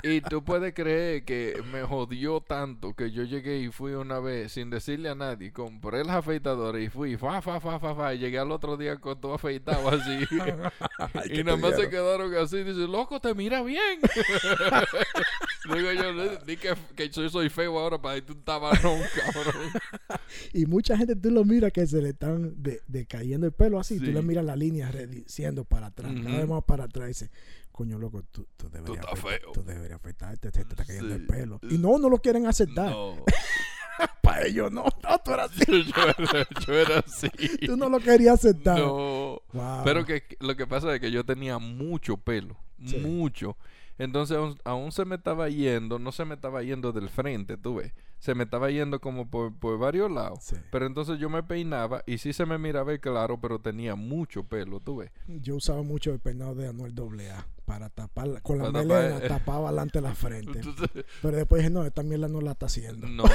Y, 0.02 0.08
y 0.16 0.20
tú 0.20 0.44
puedes 0.44 0.74
creer 0.74 1.24
que 1.24 1.62
me 1.72 1.82
jodió 1.82 2.40
tanto 2.40 2.94
que 2.94 3.10
yo 3.10 3.24
llegué 3.24 3.58
y 3.58 3.70
fui 3.70 3.92
una 3.92 4.18
vez 4.20 4.52
sin 4.52 4.70
decirle 4.70 5.08
a 5.08 5.14
nadie, 5.14 5.52
compré 5.52 6.04
las 6.04 6.16
afeitadoras 6.16 6.82
y 6.82 6.88
fui, 6.88 7.16
fa, 7.16 7.40
fa, 7.42 7.60
fa, 7.60 7.78
fa, 7.80 7.94
fa, 7.94 8.14
y 8.14 8.18
llegué 8.18 8.38
al 8.38 8.52
otro 8.52 8.76
día 8.76 8.96
con 8.96 9.20
todo 9.20 9.34
afeitado 9.34 9.88
así. 9.88 10.18
Ay, 11.14 11.22
y 11.26 11.28
¿qué 11.36 11.44
nada 11.44 11.56
más 11.56 11.76
se 11.76 11.88
quedaron 11.88 12.34
así, 12.34 12.58
dice, 12.58 12.86
loco, 12.86 13.20
te 13.20 13.34
mira 13.34 13.62
bien. 13.62 14.00
Digo 15.74 15.92
yo, 15.92 16.12
"Le- 16.12 16.38
di 16.46 16.56
que, 16.56 16.74
que 16.96 17.08
yo 17.10 17.28
soy 17.28 17.48
feo 17.50 17.78
ahora 17.78 18.00
para 18.00 18.16
irte 18.16 18.32
un 18.32 18.42
tabarrón, 18.42 19.00
cabrón. 19.32 19.54
Y 20.52 20.66
mucha 20.66 20.96
gente 20.96 21.16
tú 21.16 21.30
lo 21.30 21.44
miras 21.44 21.72
que 21.72 21.86
se 21.86 22.00
le 22.02 22.10
están 22.10 22.62
de, 22.62 22.80
decayendo 22.86 23.46
el 23.46 23.52
pelo 23.52 23.78
así. 23.80 23.98
Tú 23.98 24.06
Sí. 24.06 24.12
le 24.12 24.22
miras 24.22 24.44
la 24.44 24.56
línea 24.56 24.90
siendo 25.26 25.64
para 25.64 25.86
atrás, 25.88 26.12
cada 26.22 26.38
vez 26.38 26.48
más 26.48 26.64
para 26.64 26.84
atrás. 26.84 27.08
Dice, 27.08 27.30
coño, 27.78 27.96
loco, 27.96 28.24
tú, 28.32 28.44
tú 28.56 28.68
deberías, 28.68 29.06
afeitar- 29.06 29.38
feo. 29.40 29.52
tú 29.52 29.62
deberías 29.62 30.00
afeitarte, 30.00 30.50
te, 30.50 30.64
te 30.64 30.70
está 30.72 30.84
cayendo 30.84 31.14
el 31.14 31.24
pelo. 31.26 31.60
Y 31.62 31.78
no, 31.78 31.96
no 31.96 32.08
lo 32.08 32.18
quieren 32.18 32.44
aceptar. 32.46 32.90
No, 32.90 33.24
Para 34.20 34.46
ellos, 34.46 34.72
no, 34.72 34.82
no, 34.84 35.18
tú 35.24 35.32
eras 35.32 35.50
así. 35.52 35.64
yo, 35.96 36.02
era, 36.18 36.48
yo 36.66 36.74
era 36.74 36.98
así. 36.98 37.28
Tú 37.66 37.76
no 37.76 37.88
lo 37.88 38.00
querías 38.00 38.34
aceptar. 38.34 38.78
No. 38.80 39.40
Wow. 39.52 39.82
Pero 39.84 40.04
que 40.04 40.22
que 40.24 40.36
lo 40.40 40.56
que 40.56 40.66
pasa 40.66 40.92
es 40.92 41.00
que 41.00 41.12
yo 41.12 41.24
tenía 41.24 41.58
mucho 41.58 42.16
pelo, 42.16 42.56
Sí. 42.84 42.96
mucho. 42.98 43.56
Entonces 43.96 44.36
aún, 44.36 44.58
aún 44.64 44.90
se 44.92 45.04
me 45.04 45.14
estaba 45.16 45.48
yendo, 45.48 45.98
no 46.00 46.10
se 46.12 46.24
me 46.24 46.34
estaba 46.34 46.62
yendo 46.64 46.92
del 46.92 47.08
frente, 47.08 47.56
tú 47.56 47.76
ves. 47.76 47.92
Se 48.18 48.34
me 48.34 48.44
estaba 48.44 48.70
yendo 48.70 49.00
como 49.00 49.30
por, 49.30 49.54
por 49.54 49.78
varios 49.78 50.10
lados. 50.10 50.40
Sí. 50.42 50.56
Pero 50.72 50.86
entonces 50.86 51.18
yo 51.20 51.30
me 51.30 51.42
peinaba 51.44 52.02
y 52.06 52.18
sí 52.18 52.32
se 52.32 52.46
me 52.46 52.58
miraba 52.58 52.92
el 52.92 53.00
claro, 53.00 53.40
pero 53.40 53.60
tenía 53.60 53.94
mucho 53.94 54.42
pelo, 54.44 54.80
tú 54.80 54.96
ves. 54.98 55.10
Yo 55.28 55.56
usaba 55.56 55.82
mucho 55.82 56.12
el 56.12 56.18
peinado 56.18 56.54
de 56.56 56.68
Anuel 56.68 56.94
AA 56.98 57.46
para 57.64 57.90
tapar, 57.90 58.40
con 58.42 58.58
la 58.58 58.64
tapar, 58.66 58.86
melena 58.86 59.18
eh. 59.18 59.28
tapaba 59.28 59.68
adelante 59.68 60.00
la 60.00 60.14
frente. 60.14 60.58
Entonces, 60.58 61.04
Pero 61.22 61.36
después 61.36 61.60
dije, 61.60 61.70
no, 61.70 61.84
esta 61.84 62.02
mierda 62.02 62.26
no 62.26 62.40
la 62.40 62.52
está 62.52 62.66
haciendo. 62.66 63.06
no. 63.06 63.24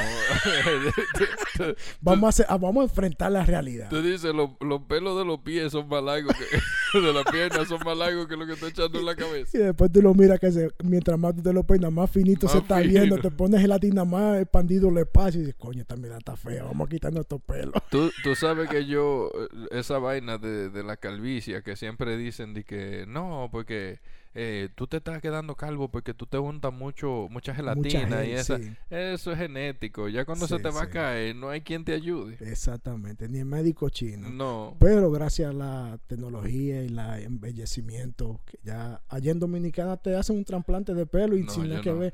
Vamos 2.02 2.25
a, 2.25 2.30
hacer- 2.30 2.48
vamos 2.60 2.82
a 2.82 2.84
enfrentar 2.84 3.32
la 3.32 3.46
realidad. 3.46 3.90
tú 3.90 4.02
dices, 4.02 4.34
los, 4.34 4.52
los 4.60 4.82
pelos 4.82 5.18
de 5.18 5.25
los 5.25 5.40
pies 5.40 5.72
son 5.72 5.88
más 5.88 6.04
largos 6.04 6.34
que... 6.36 6.46
de 7.02 7.14
las 7.14 7.26
piernas 7.26 7.68
son 7.68 7.80
más 7.86 7.98
largos 7.98 8.28
que 8.28 8.38
lo 8.38 8.46
que 8.46 8.54
estoy 8.54 8.70
echando 8.70 9.00
en 9.00 9.06
la 9.06 9.16
cabeza. 9.16 9.58
Y 9.58 9.62
después 9.62 9.92
tú 9.92 10.02
lo 10.02 10.14
miras 10.14 10.40
que 10.40 10.52
se, 10.52 10.70
mientras 10.84 11.18
más 11.18 11.36
tú 11.36 11.42
te 11.42 11.54
lo 11.54 11.64
peinas, 11.64 11.92
más 11.92 12.10
finito 12.10 12.48
se 12.48 12.60
está 12.60 12.80
viendo. 12.80 13.18
Te 13.18 13.32
pones 13.32 13.62
gelatina 13.62 14.06
más 14.06 14.42
expandido 14.42 14.90
el 14.90 14.98
espacio 14.98 15.42
y 15.42 15.46
dices, 15.46 15.56
coño, 15.60 15.82
esta 15.82 15.96
mierda 15.96 16.18
está 16.18 16.36
fea, 16.36 16.64
vamos 16.64 16.88
a 16.88 16.90
quitarnos 16.90 17.22
estos 17.22 17.42
pelos. 17.42 17.74
Tú, 17.90 18.12
tú 18.24 18.36
sabes 18.36 18.70
que 18.70 18.86
yo, 18.86 19.32
eh, 19.34 19.80
esa 19.80 19.98
vaina 19.98 20.38
de, 20.38 20.70
de 20.70 20.84
la 20.84 20.98
calvicie, 20.98 21.64
que 21.64 21.76
siempre 21.76 22.18
dicen 22.18 22.54
de 22.54 22.64
que 22.64 23.06
no, 23.08 23.50
porque 23.52 24.00
eh, 24.36 24.70
tú 24.75 24.88
te 24.88 24.98
estás 24.98 25.22
quedando 25.22 25.56
calvo 25.56 25.90
porque 25.90 26.13
tú 26.13 26.25
te 26.25 26.38
untas 26.38 26.74
mucho, 26.74 27.28
mucha 27.30 27.54
gelatina 27.54 28.08
Mucha 28.08 28.25
y 28.25 28.32
esa. 28.32 28.58
sí. 28.58 28.75
Eso 28.90 29.32
es 29.32 29.38
genético. 29.38 30.10
Ya 30.10 30.25
cuando 30.25 30.48
se 30.48 30.58
te 30.60 30.70
va 30.70 30.84
a 30.84 30.90
caer, 30.90 31.36
no 31.36 31.50
hay 31.50 31.62
quien 31.62 31.86
te 31.86 31.94
ayude. 31.94 32.38
Exactamente, 32.40 33.30
ni 33.30 33.40
el 33.40 33.46
médico 33.46 33.90
chino. 33.90 34.30
No. 34.30 34.75
Pero 34.80 35.12
gracias 35.12 35.52
a 35.52 35.54
la 35.54 36.00
tecnología 36.08 36.84
y 36.84 36.90
la 36.90 37.20
embellecimiento, 37.22 38.42
que 38.46 38.58
ya 38.63 39.02
allá 39.10 39.32
en 39.32 39.40
Dominicana 39.40 39.98
te 39.98 40.16
hacen 40.16 40.38
un 40.38 40.46
trasplante 40.46 40.94
de 40.94 41.06
pelo 41.06 41.38
y 41.38 41.44
No, 41.44 41.52
sin 41.52 41.70
nada 41.70 41.82
que 41.82 41.94
ver. 41.94 42.13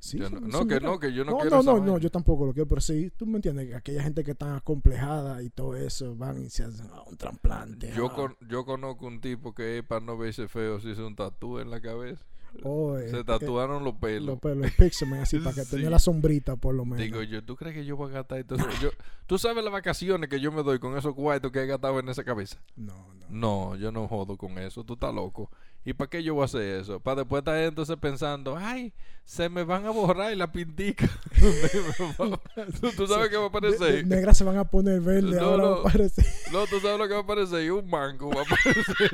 Sí, 0.00 0.18
Yo 0.18 0.28
sí, 0.28 0.34
no, 0.40 0.66
que 0.66 0.80
no, 0.80 0.98
que 0.98 1.12
yo 1.12 1.26
no, 1.26 1.32
No, 1.32 1.36
quiero 1.38 1.56
no, 1.56 1.60
esa 1.62 1.72
no, 1.74 1.84
no, 1.84 1.98
yo 1.98 2.10
tampoco 2.10 2.46
lo 2.46 2.54
quiero, 2.54 2.66
pero 2.66 2.80
sí, 2.80 3.10
tú 3.16 3.26
me 3.26 3.36
entiendes, 3.36 3.68
que 3.68 3.74
aquella 3.74 4.02
gente 4.02 4.24
que 4.24 4.30
está 4.30 4.56
acomplejada 4.56 5.42
y 5.42 5.50
todo 5.50 5.76
eso, 5.76 6.16
van 6.16 6.42
y 6.42 6.48
se 6.48 6.64
hacen 6.64 6.86
ah, 6.90 7.02
un 7.06 7.18
trasplante. 7.18 7.92
Yo, 7.94 8.06
ah. 8.06 8.14
con- 8.14 8.36
yo 8.48 8.64
conozco 8.64 9.06
un 9.06 9.20
tipo 9.20 9.54
que 9.54 9.84
para 9.86 10.00
no 10.00 10.16
verse 10.16 10.48
feo 10.48 10.80
se 10.80 10.88
hizo 10.90 11.06
un 11.06 11.16
tatú 11.16 11.58
en 11.58 11.68
la 11.70 11.82
cabeza. 11.82 12.24
Oh, 12.64 12.96
eh, 12.98 13.08
Se 13.10 13.20
eh, 13.20 13.24
tatuaron 13.24 13.84
los 13.84 13.94
pelos. 13.96 14.26
los 14.26 14.38
pelos, 14.40 14.64
el 14.64 14.72
pixelman, 14.72 15.20
así 15.20 15.38
para 15.38 15.54
que 15.54 15.64
Sí. 15.66 15.76
tenga 15.76 15.90
la 15.90 15.98
sombrita 15.98 16.56
por 16.56 16.74
lo 16.74 16.84
menos. 16.84 16.98
Digo 16.98 17.22
yo, 17.22 17.44
¿tú 17.44 17.54
crees 17.54 17.76
que 17.76 17.84
yo 17.84 17.96
voy 17.96 18.10
a 18.10 18.14
gastar 18.14 18.38
esto? 18.38 18.56
Yo, 18.80 18.88
¿Tú 19.26 19.38
sabes 19.38 19.62
las 19.62 19.72
vacaciones 19.72 20.28
que 20.30 20.40
yo 20.40 20.50
me 20.50 20.62
doy 20.62 20.78
con 20.80 20.96
esos 20.96 21.14
cuartos 21.14 21.52
que 21.52 21.62
he 21.62 21.66
gastado 21.66 22.00
en 22.00 22.08
esa 22.08 22.24
cabeza? 22.24 22.58
no, 22.74 22.94
no. 23.14 23.20
No, 23.30 23.76
yo 23.76 23.92
no 23.92 24.08
jodo 24.08 24.36
con 24.36 24.58
eso, 24.58 24.82
tú 24.82 24.94
estás 24.94 25.14
loco. 25.14 25.50
¿Y 25.84 25.94
para 25.94 26.10
qué 26.10 26.22
yo 26.22 26.34
voy 26.34 26.42
a 26.42 26.44
hacer 26.44 26.60
eso? 26.80 27.00
Para 27.00 27.22
después 27.22 27.40
estar 27.40 27.56
entonces 27.56 27.96
pensando, 27.96 28.54
ay, 28.56 28.92
se 29.24 29.48
me 29.48 29.64
van 29.64 29.86
a 29.86 29.90
borrar 29.90 30.36
la 30.36 30.52
pintica. 30.52 31.08
¿Tú, 32.80 32.90
tú 32.96 33.06
sabes 33.06 33.30
qué 33.30 33.36
va 33.38 33.44
a 33.44 33.48
aparecer? 33.48 34.06
negras 34.06 34.36
se 34.36 34.44
van 34.44 34.58
a 34.58 34.64
poner 34.64 35.00
verde, 35.00 35.36
No, 35.40 35.46
ahora 35.46 35.62
no. 35.62 35.70
va 35.70 35.76
a 35.76 35.80
aparecer. 35.88 36.26
No, 36.52 36.66
tú 36.66 36.80
sabes 36.80 36.98
lo 36.98 37.06
que 37.08 37.14
va 37.14 37.20
a 37.20 37.22
aparecer. 37.22 37.64
Y 37.64 37.70
un 37.70 37.88
mango 37.88 38.30
va 38.30 38.42
a 38.42 38.44
aparecer. 38.44 39.10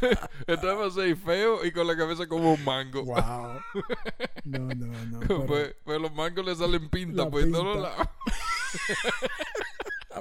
Entonces 0.46 0.78
va 0.78 0.86
a 0.86 0.90
ser 0.90 1.16
feo 1.16 1.64
y 1.64 1.72
con 1.72 1.86
la 1.86 1.96
cabeza 1.96 2.26
como 2.26 2.54
un 2.54 2.64
mango. 2.64 3.04
Wow. 3.04 3.60
No, 4.44 4.58
no, 4.74 4.86
no. 5.06 5.20
pero 5.20 5.46
Pues, 5.46 5.74
pues 5.84 6.00
los 6.00 6.12
mangos 6.12 6.44
le 6.44 6.54
salen 6.54 6.88
pinta 6.90 7.24
La 7.24 7.30
todos 7.30 7.44
pinta. 7.44 7.58
lados. 7.62 8.08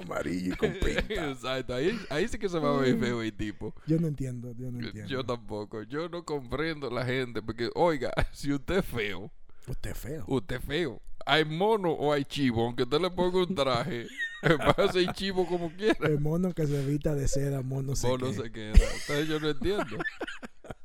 Amarillo 0.04 0.54
y 0.54 0.58
con 0.58 0.72
pinta. 0.84 1.30
Exacto, 1.32 1.74
ahí, 1.74 2.00
ahí 2.10 2.28
sí 2.28 2.38
que 2.38 2.48
se 2.50 2.60
va 2.60 2.76
a 2.76 2.82
ver 2.82 2.98
feo 3.00 3.22
el 3.22 3.34
tipo. 3.34 3.74
Yo 3.88 4.00
no 4.00 4.08
entiendo, 4.08 4.52
yo 4.54 4.72
no 4.72 4.80
entiendo. 4.80 5.10
Yo 5.10 5.26
tampoco, 5.26 5.84
yo 5.84 6.08
no 6.10 6.24
comprendo 6.24 6.90
la 6.90 7.06
gente, 7.06 7.42
porque 7.42 7.70
oiga, 7.76 8.12
si 8.34 8.52
usted 8.54 8.78
es 8.80 8.86
feo, 8.86 9.32
Usted 9.68 9.92
es 9.92 9.98
feo. 9.98 10.26
usted 10.28 10.58
es 10.58 10.64
feo. 10.66 11.02
Hay 11.26 11.46
mono 11.46 11.92
o 11.92 12.12
hay 12.12 12.26
chivo, 12.26 12.66
aunque 12.66 12.84
usted 12.84 13.00
le 13.00 13.10
ponga 13.10 13.38
un 13.40 13.56
traje, 13.56 14.08
va 14.44 14.76
a 14.84 14.92
ser 14.92 15.12
chivo 15.14 15.48
como 15.48 15.72
quiera. 15.74 16.06
El 16.08 16.20
mono 16.20 16.52
que 16.54 16.68
se 16.68 16.84
evita 16.84 17.16
de 17.16 17.30
seda, 17.30 17.62
mono 17.62 17.96
se 17.96 18.08
Mono 18.08 18.28
qué. 18.28 18.34
se 18.34 18.52
queda. 18.52 18.74
Entonces 18.74 19.28
yo 19.30 19.40
no 19.40 19.50
entiendo. 19.50 19.98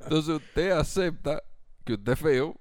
Entonces 0.01 0.37
usted 0.37 0.71
acepta 0.71 1.43
que 1.85 1.95
usted 1.95 2.13
es 2.13 2.19
feo 2.21 2.61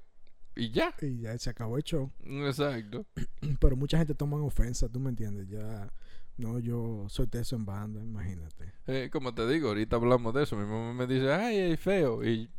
y 0.56 0.72
ya. 0.72 0.92
Y 1.04 1.20
ya 1.20 1.38
se 1.38 1.52
acabó 1.52 1.78
el 1.78 1.84
show. 1.84 2.12
Exacto. 2.26 3.06
Pero 3.60 3.76
mucha 3.76 4.00
gente 4.00 4.16
toma 4.16 4.38
ofensa, 4.38 4.90
tú 4.90 5.00
me 5.00 5.10
entiendes. 5.10 5.48
Ya, 5.48 5.94
no, 6.38 6.60
yo 6.60 7.06
soy 7.10 7.28
teso 7.28 7.56
en 7.56 7.66
banda, 7.66 8.02
imagínate. 8.04 8.72
Eh, 8.88 9.10
como 9.12 9.34
te 9.34 9.48
digo, 9.48 9.70
ahorita 9.70 9.96
hablamos 9.96 10.34
de 10.34 10.44
eso. 10.44 10.56
Mi 10.56 10.66
mamá 10.66 10.94
me 10.94 11.08
dice, 11.08 11.32
ay, 11.34 11.58
es 11.74 11.80
feo. 11.80 12.24
Y 12.24 12.50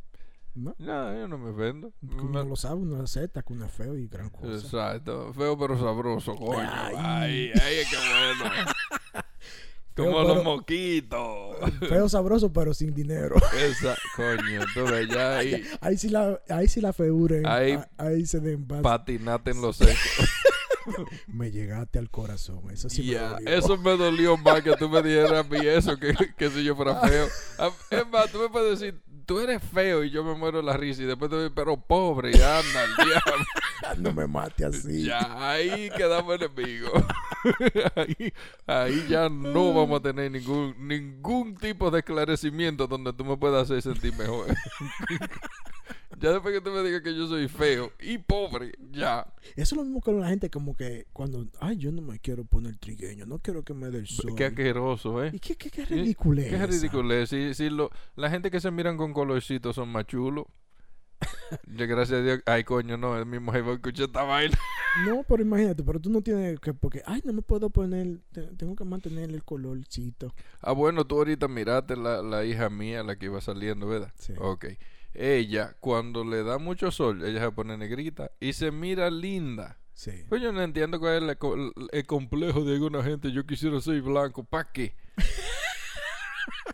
¿No? 0.55 0.75
nada, 0.79 1.17
yo 1.17 1.27
no 1.27 1.37
me 1.37 1.51
ofendo. 1.51 1.93
Uno 2.01 2.43
lo 2.43 2.55
sabe, 2.55 2.81
uno 2.81 3.01
acepta 3.01 3.41
que 3.43 3.53
uno 3.53 3.65
es 3.65 3.71
feo 3.71 3.97
y 3.97 4.07
gran 4.07 4.29
cosa. 4.29 4.53
Exacto. 4.53 5.33
Feo 5.33 5.57
pero 5.57 5.77
sabroso, 5.79 6.35
coño. 6.35 6.59
Ay. 6.59 6.95
Ay, 6.97 7.51
ay, 7.61 7.75
qué 7.89 7.97
bueno. 7.97 8.55
Como 9.95 10.21
los 10.21 10.31
pero- 10.31 10.43
moquitos. 10.43 11.57
Feo 11.89 12.07
sabroso, 12.07 12.53
pero 12.53 12.73
sin 12.73 12.93
dinero. 12.93 13.35
Esa, 13.57 13.95
coño, 14.15 14.61
ves, 14.89 15.09
ya 15.09 15.37
ahí 15.39 15.61
Ahí 15.81 15.97
sí 15.97 16.07
la, 16.09 16.39
ahí 16.49 16.67
sí 16.69 16.79
la 16.79 16.93
feuren. 16.93 17.45
Ahí- 17.45 17.77
Ahí, 17.97 18.25
se 18.25 18.39
den 18.39 18.65
patinate 18.65 19.51
en 19.51 19.61
los 19.61 19.75
secos. 19.77 20.29
Me 21.27 21.51
llegaste 21.51 21.99
al 21.99 22.09
corazón. 22.09 22.61
Eso 22.71 22.89
sí 22.89 23.03
me 23.03 23.15
dolió. 23.19 23.49
eso 23.49 23.77
me 23.77 23.97
dolió 23.97 24.37
más 24.37 24.61
que 24.61 24.75
tú 24.75 24.89
me 24.89 25.01
dijeras 25.01 25.31
a 25.33 25.43
mí 25.43 25.57
eso, 25.65 25.97
que, 25.97 26.13
que 26.37 26.49
si 26.49 26.63
yo 26.63 26.75
fuera 26.75 26.95
feo. 27.01 27.27
A- 27.57 27.71
Es 27.95 28.07
más, 28.09 28.31
tú 28.31 28.39
me 28.39 28.49
puedes 28.49 28.79
decir, 28.79 28.99
tú 29.25 29.39
eres 29.39 29.61
feo 29.63 30.03
y 30.03 30.09
yo 30.09 30.23
me 30.23 30.33
muero 30.35 30.61
la 30.61 30.75
risa 30.77 31.03
y 31.03 31.05
después 31.05 31.29
te 31.31 31.37
digo, 31.37 31.51
pero 31.55 31.77
pobre, 31.77 32.31
anda, 32.33 32.83
el 32.83 32.95
diablo. 32.95 33.45
No 33.97 34.13
me 34.13 34.27
mate 34.27 34.65
así. 34.65 35.03
Ya, 35.05 35.49
ahí 35.51 35.89
quedamos 35.97 36.35
enemigos. 36.39 36.91
ahí, 37.95 38.33
ahí 38.67 39.05
ya 39.09 39.29
no 39.29 39.73
vamos 39.73 39.99
a 39.99 40.03
tener 40.03 40.29
ningún, 40.29 40.75
ningún 40.87 41.55
tipo 41.55 41.89
de 41.89 41.99
esclarecimiento 41.99 42.85
donde 42.87 43.13
tú 43.13 43.23
me 43.25 43.35
puedas 43.37 43.63
hacer 43.63 43.81
sentir 43.81 44.13
mejor. 44.15 44.47
Ya 46.19 46.31
después 46.31 46.53
que 46.53 46.61
tú 46.61 46.71
me 46.71 46.83
digas 46.83 47.01
que 47.01 47.15
yo 47.15 47.27
soy 47.27 47.47
feo 47.47 47.91
y 47.99 48.17
pobre, 48.17 48.73
ya. 48.91 49.25
Eso 49.55 49.73
es 49.75 49.77
lo 49.77 49.83
mismo 49.83 50.01
con 50.01 50.19
la 50.19 50.27
gente 50.29 50.49
como 50.49 50.75
que 50.75 51.07
cuando, 51.13 51.47
ay, 51.59 51.77
yo 51.77 51.91
no 51.91 52.01
me 52.01 52.19
quiero 52.19 52.43
poner 52.45 52.77
trigueño, 52.77 53.25
no 53.25 53.39
quiero 53.39 53.63
que 53.63 53.73
me 53.73 53.89
dé 53.89 53.99
el 53.99 54.07
sol. 54.07 54.33
Qué 54.35 54.45
asqueroso, 54.45 55.23
¿eh? 55.23 55.31
¿Y 55.33 55.39
qué, 55.39 55.55
qué, 55.55 55.69
qué 55.69 55.85
¿Qué- 55.85 55.95
ridículo 55.95 56.41
es 56.41 56.49
Qué 56.49 57.21
es. 57.23 57.29
Si, 57.29 57.53
si 57.53 57.69
lo, 57.69 57.89
la 58.15 58.29
gente 58.29 58.51
que 58.51 58.59
se 58.59 58.69
miran 58.71 58.97
con 58.97 59.13
colorcitos 59.13 59.75
son 59.75 59.89
más 59.89 60.05
chulos. 60.05 60.45
Yo, 61.67 61.85
gracias 61.87 62.19
a 62.19 62.23
Dios. 62.23 62.39
Ay, 62.45 62.63
coño, 62.63 62.95
no. 62.97 63.17
El 63.17 63.25
mismo 63.25 63.51
jefe 63.51 63.73
escuché 63.73 64.03
esta 64.05 64.23
vaina. 64.23 64.57
No, 65.05 65.21
pero 65.23 65.43
imagínate, 65.43 65.83
pero 65.83 65.99
tú 65.99 66.09
no 66.09 66.19
tienes 66.23 66.59
que, 66.59 66.73
porque, 66.73 67.03
ay, 67.05 67.21
no 67.23 67.31
me 67.31 67.43
puedo 67.43 67.69
poner, 67.69 68.21
te- 68.31 68.47
tengo 68.57 68.75
que 68.75 68.83
mantener 68.83 69.29
el 69.29 69.43
colorcito. 69.43 70.33
Ah, 70.61 70.71
bueno, 70.71 71.05
tú 71.05 71.17
ahorita 71.17 71.47
miraste 71.47 71.95
la, 71.95 72.23
la 72.23 72.43
hija 72.43 72.71
mía, 72.71 73.03
la 73.03 73.15
que 73.15 73.27
iba 73.27 73.39
saliendo, 73.39 73.87
¿verdad? 73.87 74.11
Sí. 74.17 74.33
Ok. 74.39 74.65
Ella, 75.13 75.75
cuando 75.79 76.23
le 76.23 76.43
da 76.43 76.57
mucho 76.57 76.91
sol, 76.91 77.23
ella 77.25 77.41
se 77.41 77.51
pone 77.51 77.77
negrita 77.77 78.31
y 78.39 78.53
se 78.53 78.71
mira 78.71 79.09
linda. 79.09 79.79
Sí. 79.93 80.23
Pues 80.29 80.41
yo 80.41 80.51
no 80.53 80.61
entiendo 80.61 80.99
cuál 80.99 81.29
es 81.29 81.37
el, 81.41 81.73
el 81.91 82.05
complejo 82.05 82.63
de 82.63 82.73
alguna 82.75 83.03
gente. 83.03 83.31
Yo 83.31 83.45
quisiera 83.45 83.81
ser 83.81 84.01
blanco. 84.01 84.43
¿Para 84.45 84.71
qué? 84.71 84.95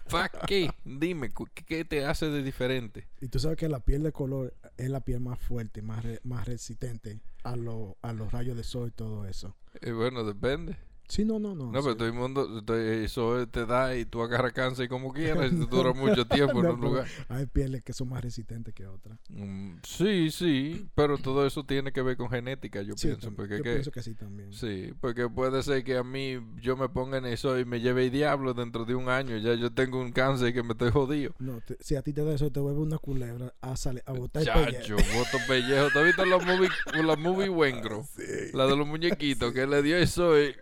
¿Para 0.09 0.29
qué? 0.29 0.69
Dime, 0.83 1.31
¿qué, 1.53 1.63
qué 1.65 1.85
te 1.85 2.05
hace 2.05 2.29
de 2.29 2.43
diferente? 2.43 3.07
Y 3.21 3.27
tú 3.27 3.39
sabes 3.39 3.57
que 3.57 3.67
la 3.67 3.79
piel 3.79 4.03
de 4.03 4.11
color 4.11 4.53
es 4.77 4.89
la 4.89 5.01
piel 5.01 5.19
más 5.21 5.39
fuerte, 5.39 5.81
más, 5.81 6.03
re- 6.03 6.19
más 6.23 6.45
resistente 6.45 7.19
a, 7.43 7.55
lo- 7.55 7.97
a 8.01 8.13
los 8.13 8.31
rayos 8.31 8.55
de 8.55 8.63
sol 8.63 8.89
y 8.89 8.91
todo 8.91 9.25
eso. 9.25 9.55
Eh, 9.81 9.91
bueno, 9.91 10.23
depende. 10.23 10.77
Sí, 11.07 11.23
no, 11.25 11.39
no, 11.39 11.53
no. 11.55 11.65
No, 11.65 11.71
pero 11.81 11.91
sí. 11.91 11.97
todo 11.97 12.07
el 12.07 12.13
mundo, 12.13 12.63
eso 12.83 13.47
te 13.47 13.65
da 13.65 13.95
y 13.95 14.05
tú 14.05 14.21
agarras 14.21 14.53
cáncer 14.53 14.89
como 14.89 15.13
quieras 15.13 15.51
y 15.51 15.55
tú 15.55 15.67
duras 15.67 15.95
mucho 15.95 16.25
tiempo 16.27 16.59
en 16.59 16.63
No, 16.63 16.73
un 16.73 16.79
pero 16.79 16.89
lugar. 16.91 17.07
Hay 17.29 17.45
pieles 17.45 17.83
que 17.83 17.93
son 17.93 18.09
más 18.09 18.23
resistentes 18.23 18.73
que 18.73 18.85
otras. 18.87 19.17
Mm, 19.29 19.75
sí, 19.83 20.31
sí, 20.31 20.87
pero 20.95 21.17
todo 21.17 21.45
eso 21.45 21.63
tiene 21.63 21.91
que 21.91 22.01
ver 22.01 22.17
con 22.17 22.29
genética, 22.29 22.81
yo 22.81 22.95
Sí, 22.97 23.07
pienso. 23.07 23.31
Porque 23.35 23.57
yo 23.57 23.63
que- 23.63 23.71
pienso 23.73 23.91
que 23.91 24.01
sí 24.01 24.15
también. 24.15 24.51
Sí, 24.53 24.93
porque 24.99 25.29
puede 25.29 25.61
ser 25.63 25.83
que 25.83 25.97
a 25.97 26.03
mí 26.03 26.37
yo 26.61 26.75
me 26.77 26.89
ponga 26.89 27.17
en 27.17 27.25
eso 27.25 27.59
y 27.59 27.65
me 27.65 27.79
lleve 27.81 28.05
el 28.05 28.11
diablo 28.11 28.53
dentro 28.53 28.85
de 28.85 28.95
un 28.95 29.09
año. 29.09 29.37
Ya 29.37 29.53
yo 29.53 29.71
tengo 29.71 29.99
un 29.99 30.11
cáncer 30.11 30.53
que 30.53 30.63
me 30.63 30.71
estoy 30.71 30.91
jodido. 30.91 31.33
No, 31.39 31.61
te- 31.61 31.77
si 31.81 31.95
a 31.95 32.01
ti 32.01 32.13
te 32.13 32.23
da 32.23 32.33
eso, 32.33 32.51
te 32.51 32.59
vuelve 32.59 32.79
una 32.81 32.97
culebra 32.97 33.53
a, 33.61 33.75
sale, 33.77 34.01
a 34.05 34.11
botar 34.13 34.41
el 34.41 34.49
pellejo. 34.51 34.71
Chacho, 34.81 34.95
voto 34.95 35.37
pellejo. 35.47 35.89
¿Tú 35.91 35.99
has 35.99 36.05
visto 36.05 36.25
la 36.25 36.37
movie, 36.39 36.69
la 37.03 37.15
movie 37.15 37.49
Wengro? 37.49 38.03
Sí. 38.15 38.23
La 38.53 38.65
de 38.65 38.75
los 38.75 38.87
muñequitos, 38.87 39.53
que 39.53 39.67
le 39.67 39.81
dio 39.81 39.97
eso 39.97 40.39
y, 40.41 40.55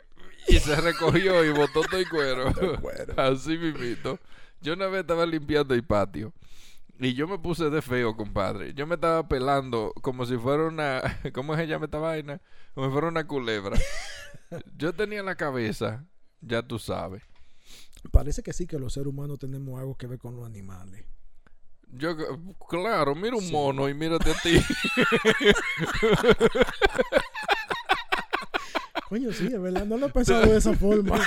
y 0.47 0.59
se 0.59 0.75
recogió 0.75 1.43
y 1.43 1.51
botó 1.51 1.81
todo 1.81 1.97
el 1.99 2.09
cuero. 2.09 2.53
Así 3.17 3.57
mismito. 3.57 4.19
Yo 4.61 4.73
una 4.73 4.87
vez 4.87 5.01
estaba 5.01 5.25
limpiando 5.25 5.73
el 5.73 5.83
patio. 5.83 6.33
Y 6.99 7.13
yo 7.15 7.27
me 7.27 7.37
puse 7.39 7.69
de 7.69 7.81
feo, 7.81 8.15
compadre. 8.15 8.73
Yo 8.73 8.85
me 8.87 8.95
estaba 8.95 9.27
pelando 9.27 9.93
como 10.01 10.25
si 10.25 10.37
fuera 10.37 10.63
una... 10.67 11.01
¿Cómo 11.33 11.55
se 11.55 11.67
llama 11.67 11.85
esta 11.85 11.97
vaina? 11.97 12.39
Como 12.75 12.87
si 12.87 12.91
fuera 12.93 13.07
una 13.07 13.25
culebra. 13.27 13.77
Yo 14.77 14.93
tenía 14.93 15.23
la 15.23 15.35
cabeza, 15.35 16.05
ya 16.41 16.61
tú 16.61 16.77
sabes. 16.79 17.23
Parece 18.11 18.43
que 18.43 18.53
sí, 18.53 18.67
que 18.67 18.77
los 18.79 18.93
seres 18.93 19.07
humanos 19.07 19.39
tenemos 19.39 19.79
algo 19.79 19.95
que 19.95 20.07
ver 20.07 20.19
con 20.19 20.35
los 20.35 20.45
animales. 20.45 21.03
Yo, 21.89 22.15
claro, 22.69 23.15
mira 23.15 23.35
un 23.35 23.41
Sí. 23.43 23.51
mono 23.51 23.87
y 23.89 23.93
mírate 23.93 24.31
a 24.31 24.33
ti. 24.41 24.59
Coño, 29.13 29.31
sí, 29.31 29.45
es 29.45 29.61
verdad. 29.61 29.85
No 29.85 29.95
lo 29.97 30.07
he 30.07 30.09
pensado 30.09 30.41
de 30.41 30.57
esa 30.57 30.73
forma. 30.75 31.21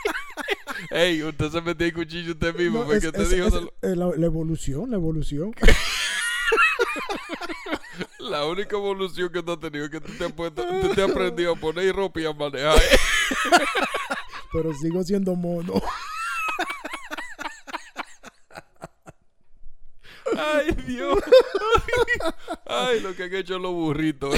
Ey, 0.90 1.24
usted 1.24 1.50
se 1.50 1.60
metió 1.60 1.88
el 1.88 1.92
cuchillo 1.92 2.30
usted 2.34 2.54
mismo 2.54 2.78
No, 2.78 2.84
porque 2.86 3.08
es- 3.08 3.12
te 3.12 3.22
es- 3.22 3.30
dijo 3.30 3.46
es- 3.48 3.52
de 3.52 3.60
lo- 3.62 3.74
eh, 3.82 3.96
la, 3.96 4.06
la 4.16 4.26
evolución, 4.26 4.88
la 4.88 4.96
evolución. 4.96 5.52
la 8.20 8.46
única 8.46 8.76
evolución 8.76 9.28
que 9.32 9.42
tú 9.42 9.50
has 9.54 9.58
tenido 9.58 9.86
es 9.86 9.90
que 9.90 10.00
tú 10.00 10.12
te 10.12 10.24
has, 10.26 10.32
puesto, 10.32 10.64
tú 10.80 10.94
te 10.94 11.02
has 11.02 11.10
aprendido 11.10 11.54
a 11.54 11.56
poner 11.56 11.92
ropa 11.96 12.20
y 12.20 12.26
a 12.26 12.32
manejar. 12.32 12.80
pero 14.52 14.72
sigo 14.74 15.02
siendo 15.02 15.34
mono. 15.34 15.82
Ay, 20.36 20.70
Dios. 20.86 21.18
Ay, 22.66 23.00
lo 23.00 23.16
que 23.16 23.24
han 23.24 23.34
hecho 23.34 23.58
los 23.58 23.72
burritos. 23.72 24.32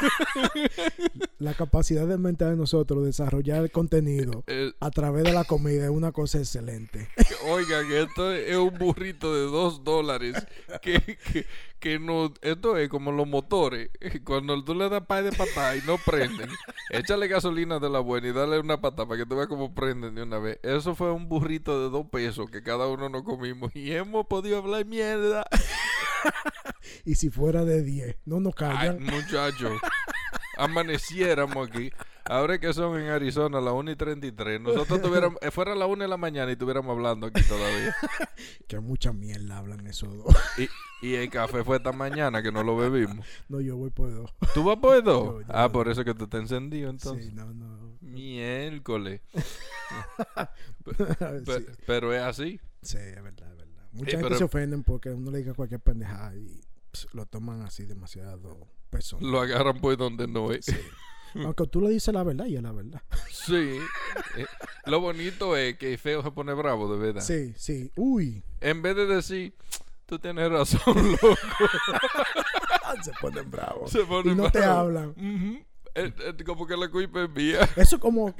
La 1.38 1.54
capacidad 1.54 2.06
de 2.06 2.18
mental 2.18 2.50
de 2.50 2.56
nosotros 2.56 3.00
de 3.00 3.06
desarrollar 3.06 3.62
el 3.62 3.70
contenido 3.70 4.44
Eh, 4.46 4.72
a 4.80 4.90
través 4.90 5.24
de 5.24 5.32
la 5.32 5.44
comida 5.44 5.84
es 5.84 5.90
una 5.90 6.12
cosa 6.12 6.38
excelente. 6.38 7.08
Oigan, 7.48 7.90
esto 7.92 8.32
es 8.32 8.56
un 8.56 8.76
burrito 8.78 9.34
de 9.34 9.42
dos 9.42 9.84
dólares. 9.84 10.36
Que, 10.82 11.00
que, 11.00 11.46
que 11.78 11.98
no, 11.98 12.32
esto 12.42 12.76
es 12.76 12.88
como 12.88 13.10
los 13.12 13.26
motores. 13.26 13.90
Cuando 14.24 14.62
tú 14.62 14.74
le 14.74 14.88
das 14.88 15.02
pay 15.06 15.24
de 15.24 15.32
patada 15.32 15.76
y 15.76 15.80
no 15.86 15.96
prenden, 15.98 16.50
échale 16.90 17.26
gasolina 17.28 17.78
de 17.78 17.88
la 17.88 18.00
buena 18.00 18.28
y 18.28 18.32
dale 18.32 18.58
una 18.58 18.80
patada 18.80 19.08
para 19.08 19.18
que 19.20 19.26
tú 19.26 19.36
veas 19.36 19.48
cómo 19.48 19.74
prenden 19.74 20.14
de 20.14 20.22
una 20.22 20.38
vez. 20.38 20.58
Eso 20.62 20.94
fue 20.94 21.10
un 21.10 21.28
burrito 21.28 21.82
de 21.82 21.90
dos 21.90 22.06
pesos 22.10 22.50
que 22.50 22.62
cada 22.62 22.86
uno 22.86 23.08
nos 23.08 23.22
comimos 23.22 23.74
y 23.74 23.92
hemos 23.92 24.26
podido 24.26 24.58
hablar 24.58 24.84
mierda. 24.84 25.46
Y 27.04 27.14
si 27.14 27.30
fuera 27.30 27.64
de 27.64 27.82
10, 27.82 28.16
no 28.26 28.40
nos 28.40 28.54
Ay, 28.58 28.76
callan. 28.98 29.02
muchachos, 29.04 29.72
amaneciéramos 30.56 31.68
aquí. 31.68 31.90
Ahora 32.24 32.58
que 32.60 32.72
son 32.72 33.00
en 33.00 33.08
Arizona 33.08 33.60
las 33.60 33.72
1 33.74 33.90
y 33.92 33.96
33, 33.96 34.60
nosotros 34.60 35.00
tuviéramos, 35.02 35.38
eh, 35.42 35.50
fuera 35.50 35.74
las 35.74 35.88
1 35.88 36.04
de 36.04 36.08
la 36.08 36.16
mañana 36.16 36.50
y 36.50 36.52
estuviéramos 36.52 36.90
hablando 36.94 37.26
aquí 37.26 37.42
todavía. 37.42 37.94
Que 38.68 38.78
mucha 38.80 39.12
mierda 39.12 39.58
hablan 39.58 39.86
esos 39.86 40.16
dos. 40.16 40.34
Y, 40.56 40.68
y 41.06 41.14
el 41.14 41.28
café 41.28 41.64
fue 41.64 41.76
esta 41.78 41.92
mañana 41.92 42.42
que 42.42 42.52
no 42.52 42.62
lo 42.62 42.76
bebimos. 42.76 43.26
No, 43.48 43.60
yo 43.60 43.76
voy 43.76 43.90
por 43.90 44.10
dos. 44.12 44.30
¿Tú 44.54 44.62
vas 44.64 44.76
por 44.78 45.02
dos? 45.02 45.24
Yo- 45.24 45.40
yo- 45.42 45.46
ah, 45.48 45.68
por 45.70 45.88
eso 45.88 46.04
que 46.04 46.14
tú 46.14 46.24
estás 46.24 46.40
encendido 46.42 46.88
entonces. 46.90 47.26
Sí, 47.26 47.32
no, 47.34 47.52
no. 47.52 47.98
Miércoles. 48.00 49.20
sí, 51.46 51.66
Pero 51.86 52.14
es 52.14 52.22
así. 52.22 52.60
sí, 52.82 52.96
es 52.98 53.22
verdad. 53.22 53.48
Mucha 53.92 54.10
Sí, 54.10 54.16
gente 54.16 54.24
pero- 54.28 54.38
se 54.38 54.44
ofenden 54.44 54.82
porque 54.82 55.10
uno 55.10 55.30
le 55.30 55.38
diga 55.38 55.54
cualquier 55.54 55.80
pendejada 55.80 56.34
y 56.36 56.60
pss, 56.92 57.08
lo 57.12 57.26
toman 57.26 57.62
así 57.62 57.84
demasiado 57.84 58.68
personal. 58.90 59.30
Lo 59.30 59.40
agarran 59.40 59.80
por 59.80 59.96
donde 59.96 60.26
no 60.28 60.52
es. 60.52 60.66
Sí. 60.66 60.76
Aunque 61.34 61.64
tú 61.68 61.80
le 61.80 61.90
dices 61.90 62.12
la 62.12 62.24
verdad 62.24 62.46
y 62.46 62.56
es 62.56 62.62
la 62.62 62.72
verdad. 62.72 63.02
Sí. 63.30 63.78
Eh, 64.36 64.46
Lo 64.86 64.98
bonito 65.00 65.56
es 65.56 65.76
que 65.78 65.96
feo 65.96 66.22
se 66.24 66.30
pone 66.32 66.52
bravo, 66.54 66.92
de 66.92 66.98
verdad. 66.98 67.20
Sí, 67.22 67.52
sí. 67.56 67.92
Uy. 67.96 68.42
En 68.60 68.82
vez 68.82 68.96
de 68.96 69.06
decir, 69.06 69.54
tú 70.06 70.18
tienes 70.18 70.50
razón, 70.50 70.80
loco. 71.22 71.36
se 73.02 73.12
ponen 73.20 73.50
bravos. 73.50 73.90
Se 73.90 74.04
pone 74.04 74.32
Y 74.32 74.34
no 74.34 74.50
te 74.50 74.64
hablan. 74.64 75.14
Eh, 75.94 76.12
eh, 76.18 76.44
como 76.44 76.66
que 76.66 76.76
la 76.76 76.88
culpa 76.88 77.22
es 77.24 77.30
mía. 77.30 77.68
Eso 77.76 77.96
es 77.96 78.02
como 78.02 78.34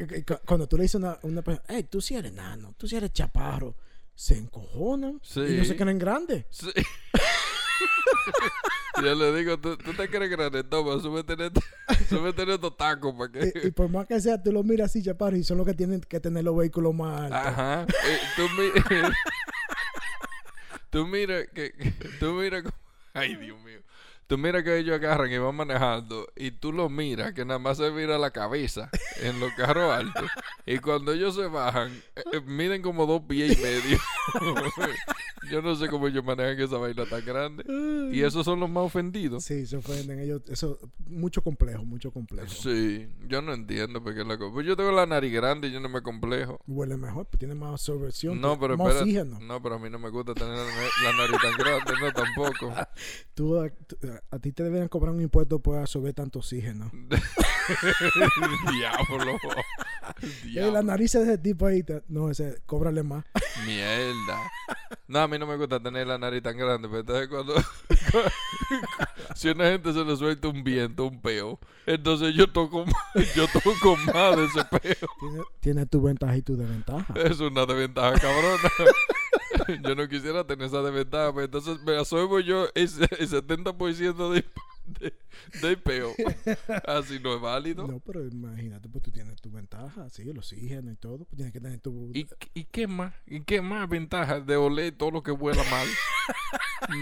cuando 0.47 0.67
tú 0.69 0.77
le 0.77 0.83
dices 0.85 0.97
a 0.97 0.99
una, 0.99 1.19
una 1.23 1.43
persona, 1.43 1.65
hey, 1.69 1.87
tú 1.89 2.01
sí 2.01 2.15
eres 2.15 2.33
nano, 2.33 2.75
tú 2.77 2.87
sí 2.89 2.97
eres 2.97 3.13
chaparro. 3.13 3.75
Se 4.21 4.37
encojonan 4.37 5.13
y 5.13 5.15
no 5.15 5.21
Sí. 5.25 5.65
se 5.65 5.77
creen 5.77 5.99
grandes. 5.99 6.45
Sí. 6.51 6.71
Yo 9.03 9.15
le 9.15 9.35
digo, 9.35 9.59
¿tú, 9.59 9.79
tú 9.79 9.95
te 9.95 10.11
crees 10.11 10.31
grande? 10.31 10.63
Toma, 10.63 11.01
súbete 11.01 11.33
en 11.33 11.41
estos, 11.41 11.65
súbete 12.11 12.43
en 12.43 12.51
estos 12.51 12.77
tacos 12.77 13.15
para 13.15 13.47
Y, 13.47 13.49
y 13.49 13.53
que... 13.53 13.73
por 13.73 13.89
más 13.89 14.07
que 14.07 14.21
sea, 14.21 14.43
tú 14.43 14.53
lo 14.53 14.63
miras 14.63 14.91
así, 14.91 15.03
chaparro, 15.03 15.39
y 15.39 15.43
son 15.45 15.57
los 15.57 15.67
que 15.67 15.73
tienen 15.73 16.03
que 16.03 16.21
tener 16.21 16.45
los 16.45 16.55
vehículos 16.55 16.95
más 16.95 17.33
altos. 17.33 17.39
Ajá. 17.47 17.83
Eh, 17.85 18.19
tú 18.37 18.43
mira... 18.59 19.11
tú 20.91 21.07
mira 21.07 21.47
que... 21.47 21.73
que- 21.73 21.91
Tú 22.19 22.35
mira 22.35 22.63
como... 22.63 22.75
Ay, 23.15 23.37
Dios 23.37 23.59
mío. 23.63 23.81
Tú 24.31 24.39
mira 24.39 24.63
que 24.63 24.79
ellos 24.79 24.95
agarran 24.95 25.29
y 25.33 25.39
van 25.39 25.57
manejando 25.57 26.29
y 26.37 26.53
tú 26.53 26.73
lo 26.73 26.89
miras 26.89 27.33
que 27.35 27.45
nada 27.45 27.59
más 27.59 27.79
se 27.79 27.91
mira 27.91 28.17
la 28.17 28.31
cabeza 28.31 28.89
en 29.21 29.41
los 29.41 29.53
carros 29.55 29.93
altos. 29.93 30.31
Y 30.65 30.79
cuando 30.79 31.11
ellos 31.13 31.35
se 31.35 31.49
bajan, 31.49 31.91
eh, 32.15 32.23
eh, 32.35 32.41
miden 32.47 32.81
como 32.81 33.07
dos 33.07 33.23
pies 33.23 33.59
y 33.59 33.61
medio. 33.61 33.99
Yo 35.51 35.63
no 35.63 35.75
sé 35.75 35.89
cómo 35.89 36.07
ellos 36.07 36.23
manejan 36.25 36.61
esa 36.61 36.77
vaina 36.77 37.05
tan 37.07 37.25
grande. 37.25 37.65
Y 38.13 38.23
esos 38.23 38.45
son 38.45 38.61
los 38.61 38.69
más 38.71 38.85
ofendidos. 38.85 39.43
Sí, 39.43 39.67
se 39.67 39.77
ofenden 39.79 40.21
ellos. 40.21 40.43
Eso, 40.49 40.79
mucho 41.09 41.43
complejo, 41.43 41.85
mucho 41.85 42.13
complejo. 42.13 42.47
Sí, 42.49 43.09
yo 43.27 43.41
no 43.43 43.53
entiendo 43.55 44.03
por 44.03 44.15
qué 44.15 44.23
la 44.23 44.37
cosa. 44.39 44.53
Pues 44.53 44.67
yo 44.67 44.77
tengo 44.77 44.93
la 44.93 45.07
nariz 45.07 45.33
grande 45.33 45.69
y 45.69 45.73
yo 45.73 45.81
no 45.81 45.89
me 45.89 46.03
complejo. 46.03 46.61
Huele 46.69 46.97
mejor, 46.97 47.27
pues 47.27 47.39
tiene 47.39 47.55
más 47.55 47.73
absorción, 47.73 48.41
No, 48.41 48.61
pero 48.61 48.77
más 48.77 48.89
espera. 48.89 49.03
oxígeno. 49.03 49.41
No, 49.41 49.61
pero 49.63 49.77
a 49.77 49.79
mí 49.79 49.89
no 49.91 49.99
me 49.99 50.11
gusta 50.11 50.35
tener 50.35 50.55
la, 50.55 50.65
na- 50.65 51.11
la 51.11 51.17
nariz 51.17 51.37
tan 51.41 51.57
grande, 51.59 51.93
no 52.01 52.13
tampoco. 52.13 52.75
Tú, 53.35 53.59
a, 53.59 53.71
a 54.31 54.39
ti 54.39 54.53
te 54.53 54.63
deberían 54.63 54.89
cobrar 54.89 55.15
un 55.15 55.21
impuesto 55.23 55.59
por 55.61 55.79
absorber 55.79 56.13
tanto 56.15 56.39
oxígeno. 56.41 56.91
Diablo. 58.73 59.39
Eh, 60.23 60.27
la 60.55 60.61
Diablo. 60.71 60.83
nariz 60.83 61.13
de 61.13 61.23
ese 61.23 61.39
tipo 61.39 61.67
ahí, 61.67 61.85
te- 61.85 62.03
no, 62.09 62.31
ese, 62.31 62.61
cóbrale 62.67 63.03
más. 63.05 63.25
Mierda. 63.67 64.51
No, 65.07 65.21
a 65.21 65.29
mí 65.29 65.39
no 65.39 65.47
me 65.47 65.57
gusta 65.57 65.81
tener 65.81 66.07
la 66.07 66.19
nariz 66.19 66.43
tan 66.43 66.57
grande, 66.57 66.89
pero 66.89 67.01
entonces 67.01 67.29
cuando... 67.29 67.55
si 69.37 69.49
a 69.49 69.53
una 69.53 69.65
gente 69.67 69.93
se 69.93 70.05
le 70.05 70.17
suelta 70.17 70.49
un 70.49 70.65
viento, 70.65 71.05
un 71.07 71.21
peo, 71.21 71.61
entonces 71.87 72.35
yo 72.35 72.51
toco 72.51 72.85
más, 72.87 73.35
yo 73.37 73.47
toco 73.49 73.97
más 74.13 74.37
de 74.37 74.45
ese 74.47 74.65
peo. 74.65 75.09
Tiene, 75.21 75.43
tiene 75.61 75.87
tu 75.87 76.03
ventaja 76.03 76.37
y 76.37 76.43
tu 76.43 76.57
desventaja. 76.57 77.15
Es 77.15 77.39
una 77.39 77.65
desventaja, 77.65 78.19
cabrona. 78.19 78.69
yo 79.83 79.95
no 79.95 80.09
quisiera 80.09 80.47
tener 80.47 80.67
esa 80.67 80.83
desventaja, 80.83 81.33
pero 81.33 81.45
entonces 81.45 81.81
me 81.83 81.97
absorbo 81.97 82.41
yo 82.41 82.67
ese, 82.75 83.05
el 83.19 83.29
70% 83.29 84.33
de, 84.33 85.15
de, 85.61 85.77
peo. 85.77 86.13
Así 86.87 87.21
no 87.21 87.35
es 87.35 87.41
válido. 87.41 87.87
No, 87.87 88.01
pero 88.01 88.27
imagínate, 88.27 88.89
pues 88.89 89.05
tú 89.05 89.11
tienes 89.11 89.41
tu 89.41 89.51
ventaja, 89.51 90.09
sí, 90.11 90.29
el 90.29 90.39
oxígeno 90.39 90.91
y 90.91 90.97
todo. 90.97 91.19
Pues 91.25 91.37
tienes 91.37 91.53
que 91.53 91.61
tener 91.61 91.81
tu. 91.81 92.11
¿Y, 92.15 92.27
¿Y 92.55 92.65
qué 92.65 92.87
más? 92.87 93.15
¿Y 93.27 93.43
qué 93.43 93.61
más 93.63 93.89
ventaja 93.89 94.41
de 94.41 94.57
oler 94.57 94.93
todo 94.97 95.11
lo 95.11 95.23
que 95.23 95.33
huela 95.33 95.63
mal? 95.71 95.87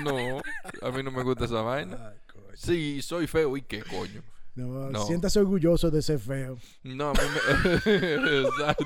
No, 0.05 0.39
a 0.83 0.91
mí 0.91 1.03
no 1.03 1.11
me 1.11 1.23
gusta 1.23 1.45
esa 1.45 1.63
vaina. 1.63 2.11
Ay, 2.11 2.19
coño. 2.33 2.57
Sí, 2.57 3.01
soy 3.03 3.27
feo 3.27 3.57
y 3.57 3.63
qué 3.63 3.83
coño. 3.83 4.23
No, 4.55 4.91
No. 4.91 5.07
siéntase 5.07 5.39
orgulloso 5.39 5.89
de 5.91 6.03
ser 6.03 6.19
feo. 6.19 6.59
No, 6.83 7.11
a 7.11 7.13
mí 7.13 7.21
me... 7.25 8.41
Exacto. 8.43 8.85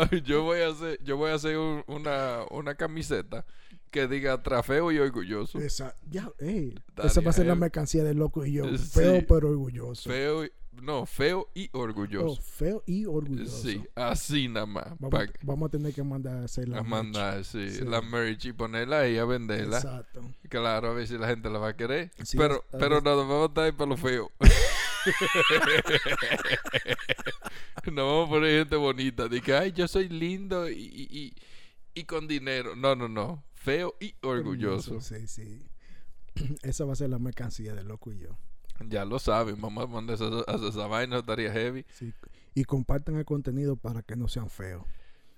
Yo 0.24 0.42
voy 0.42 0.60
a 0.60 0.68
hacer, 0.68 0.98
yo 1.02 1.16
voy 1.16 1.30
a 1.30 1.34
hacer 1.34 1.56
un- 1.58 1.84
una, 1.86 2.40
una 2.50 2.74
camiseta 2.74 3.44
que 3.90 4.06
diga 4.08 4.42
trafeo 4.42 4.90
y 4.90 4.98
orgulloso. 4.98 5.58
Esa, 5.58 5.94
ya, 6.10 6.30
ey, 6.38 6.74
esa 7.02 7.20
va 7.20 7.30
a 7.30 7.34
ser 7.34 7.46
la 7.46 7.54
mercancía 7.54 8.02
del 8.04 8.16
loco 8.16 8.44
y 8.46 8.52
yo. 8.54 8.64
Eh, 8.64 8.78
Feo 8.78 9.22
pero 9.28 9.50
orgulloso. 9.50 10.08
Feo, 10.08 10.44
y- 10.46 10.52
no, 10.80 11.04
feo 11.04 11.48
y 11.54 11.68
Oh, 11.74 11.80
orgulloso. 11.80 12.40
feo 12.40 12.82
y 12.86 13.04
orgulloso. 13.04 13.62
Sí, 13.62 13.84
así 13.94 14.48
nada 14.48 14.64
más. 14.64 14.86
Vamos, 14.98 15.20
vamos 15.42 15.68
a 15.68 15.70
tener 15.70 15.92
que 15.92 16.02
mandar 16.02 16.38
a 16.38 16.44
hacer 16.44 16.66
la 16.70 16.78
a 16.78 16.82
merch. 16.82 16.90
mandar, 16.90 17.44
sí, 17.44 17.70
Sí. 17.70 17.84
la 17.84 18.00
merch 18.00 18.46
y 18.46 18.52
ponerla 18.54 19.00
ahí 19.00 19.18
a 19.18 19.26
venderla. 19.26 19.76
Exacto. 19.76 20.22
Claro, 20.48 20.88
a 20.88 20.94
ver 20.94 21.06
si 21.06 21.18
la 21.18 21.28
gente 21.28 21.50
la 21.50 21.58
va 21.58 21.68
a 21.68 21.76
querer. 21.76 22.10
Sí, 22.24 22.38
pero 22.38 22.64
pero 22.70 23.02
nada, 23.02 23.16
vamos 23.16 23.42
a 23.42 23.46
estar 23.48 23.64
ahí 23.64 23.72
para 23.72 23.90
lo 23.90 23.96
feo. 23.98 24.30
no 27.92 28.06
vamos 28.06 28.26
a 28.26 28.30
poner 28.30 28.58
gente 28.60 28.76
bonita. 28.76 29.28
De 29.28 29.40
que, 29.40 29.54
ay, 29.54 29.72
yo 29.72 29.88
soy 29.88 30.08
lindo 30.08 30.70
y, 30.70 31.34
y, 31.94 32.04
con 32.04 32.26
dinero. 32.28 32.76
No, 32.76 32.94
no, 32.94 33.08
no. 33.08 33.44
Feo 33.54 33.94
y 34.00 34.14
orgulloso. 34.22 35.00
Sí, 35.00 35.26
sí. 35.26 35.66
Esa 36.62 36.84
va 36.84 36.92
a 36.92 36.96
ser 36.96 37.10
la 37.10 37.18
mercancía 37.18 37.74
del 37.74 37.88
loco 37.88 38.12
y 38.12 38.18
yo. 38.18 38.36
Ya 38.88 39.04
lo 39.04 39.18
saben, 39.18 39.60
vamos 39.60 39.84
a 39.84 39.86
mandar 39.86 40.16
esa, 40.16 40.26
esa, 40.26 40.68
esa 40.68 40.86
vaina, 40.86 41.18
estaría 41.18 41.52
heavy. 41.52 41.84
Sí. 41.92 42.12
Y 42.54 42.64
compartan 42.64 43.16
el 43.16 43.24
contenido 43.24 43.76
para 43.76 44.02
que 44.02 44.16
no 44.16 44.28
sean 44.28 44.50
feos. 44.50 44.84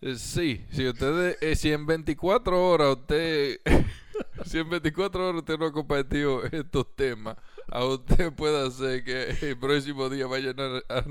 Eh, 0.01 0.17
Sí, 0.17 0.65
si 0.71 0.87
ustedes, 0.87 1.39
eh, 1.41 1.57
si 1.57 1.73
en 1.73 1.87
24 1.87 2.71
horas 2.71 2.97
usted, 2.97 3.59
si 4.47 4.59
en 4.59 4.69
24 4.69 5.29
horas 5.29 5.41
usted 5.41 5.59
no 5.59 5.67
ha 5.67 5.73
compartido 5.73 6.45
estos 6.45 6.95
temas, 6.95 7.37
a 7.69 7.85
usted 7.85 8.33
puede 8.33 8.67
hacer 8.67 9.05
que 9.05 9.31
el 9.51 9.59
próximo 9.59 10.09
día 10.09 10.27
vayan 10.27 10.57
a, 10.61 10.83
a, 10.95 11.05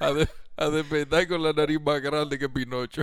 a, 0.00 0.12
de- 0.12 0.28
a 0.56 0.68
despertar 0.68 1.26
con 1.28 1.42
la 1.42 1.52
nariz 1.52 1.80
más 1.80 2.00
grande 2.00 2.38
que 2.38 2.48
Pinocho. 2.48 3.02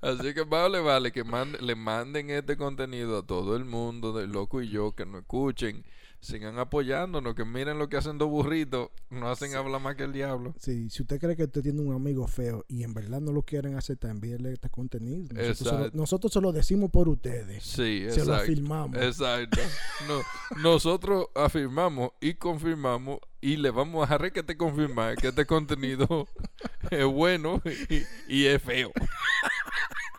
Así 0.00 0.34
que 0.34 0.42
vale, 0.42 0.80
vale, 0.80 1.12
que 1.12 1.24
mande- 1.24 1.60
le 1.60 1.74
manden 1.74 2.30
este 2.30 2.56
contenido 2.56 3.18
a 3.18 3.26
todo 3.26 3.56
el 3.56 3.64
mundo, 3.64 4.12
del 4.12 4.30
loco 4.32 4.60
y 4.62 4.68
yo, 4.68 4.92
que 4.94 5.06
nos 5.06 5.22
escuchen, 5.22 5.84
sigan 6.22 6.56
apoyándonos, 6.58 7.34
que 7.34 7.44
miren 7.44 7.78
lo 7.78 7.88
que 7.88 7.96
hacen 7.96 8.16
dos 8.16 8.30
burritos, 8.30 8.90
no 9.10 9.28
hacen 9.28 9.54
hablar 9.56 9.80
más 9.82 9.96
que 9.96 10.04
el 10.04 10.12
diablo. 10.12 10.54
Sí, 10.58 10.88
si 10.88 11.02
usted 11.02 11.20
cree 11.20 11.36
que 11.36 11.44
usted 11.44 11.62
tiene 11.62 11.82
un 11.82 11.92
amigo 11.92 12.26
feo 12.28 12.64
y 12.68 12.84
en 12.84 12.94
verdad 12.94 13.20
no 13.20 13.32
lo 13.32 13.42
quieren 13.42 13.76
aceptar, 13.76 14.12
envíenle 14.12 14.52
este 14.52 14.70
contenido. 14.70 15.34
Nosotros 15.34 15.58
se, 15.58 15.64
lo, 15.64 15.70
Exacto. 15.72 15.98
nosotros 15.98 16.32
se 16.32 16.40
lo 16.40 16.52
decimos 16.52 16.90
por 16.90 17.08
ustedes. 17.08 17.64
Sí, 17.64 18.06
se 18.08 18.24
lo 18.24 18.34
afirmamos. 18.34 18.96
Exacto. 19.02 19.60
No, 20.06 20.20
nosotros 20.62 21.26
afirmamos 21.34 22.12
y 22.20 22.34
confirmamos 22.34 23.18
y 23.40 23.56
le 23.56 23.70
vamos 23.70 24.08
a 24.08 24.12
dejar 24.14 24.32
que 24.32 24.44
te 24.44 24.56
confirmar 24.56 25.16
que 25.16 25.28
este 25.28 25.44
contenido 25.44 26.28
es 26.90 27.04
bueno 27.04 27.60
y, 27.88 28.02
y 28.32 28.46
es 28.46 28.62
feo. 28.62 28.92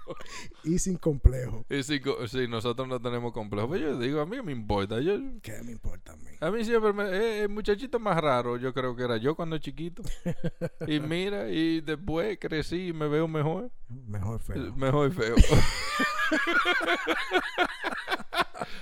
Y 0.64 0.80
sin 0.80 0.98
complejo. 0.98 1.66
Y 1.70 1.84
si, 1.84 2.02
si 2.28 2.48
nosotros 2.48 2.88
no 2.88 3.02
tenemos 3.02 3.34
complejo, 3.34 3.68
pues 3.68 3.82
yo 3.82 3.98
digo, 3.98 4.22
a 4.22 4.26
mí 4.26 4.42
me 4.42 4.52
importa. 4.52 5.00
Yo, 5.02 5.18
¿Qué 5.42 5.62
me 5.64 5.72
importa 5.72 6.14
a 6.14 6.16
mí? 6.16 6.30
a 6.40 6.52
mí 6.52 6.64
siempre 6.64 6.94
me, 6.94 7.04
eh, 7.06 7.42
el 7.44 7.50
muchachito 7.50 8.00
más 8.00 8.18
raro, 8.22 8.58
yo 8.58 8.74
creo 8.74 8.96
que 8.96 9.04
era 9.04 9.18
yo 9.18 9.36
cuando 9.36 9.58
chiquito. 9.58 10.04
Y 10.88 11.00
mira, 11.00 11.50
y 11.50 11.82
después 11.82 12.38
crecí 12.40 12.88
y 12.88 12.94
me 12.94 13.08
veo 13.08 13.28
mejor. 13.28 13.72
Mejor 13.90 14.40
feo. 14.40 14.74
Mejor 14.76 15.12
feo. 15.12 15.36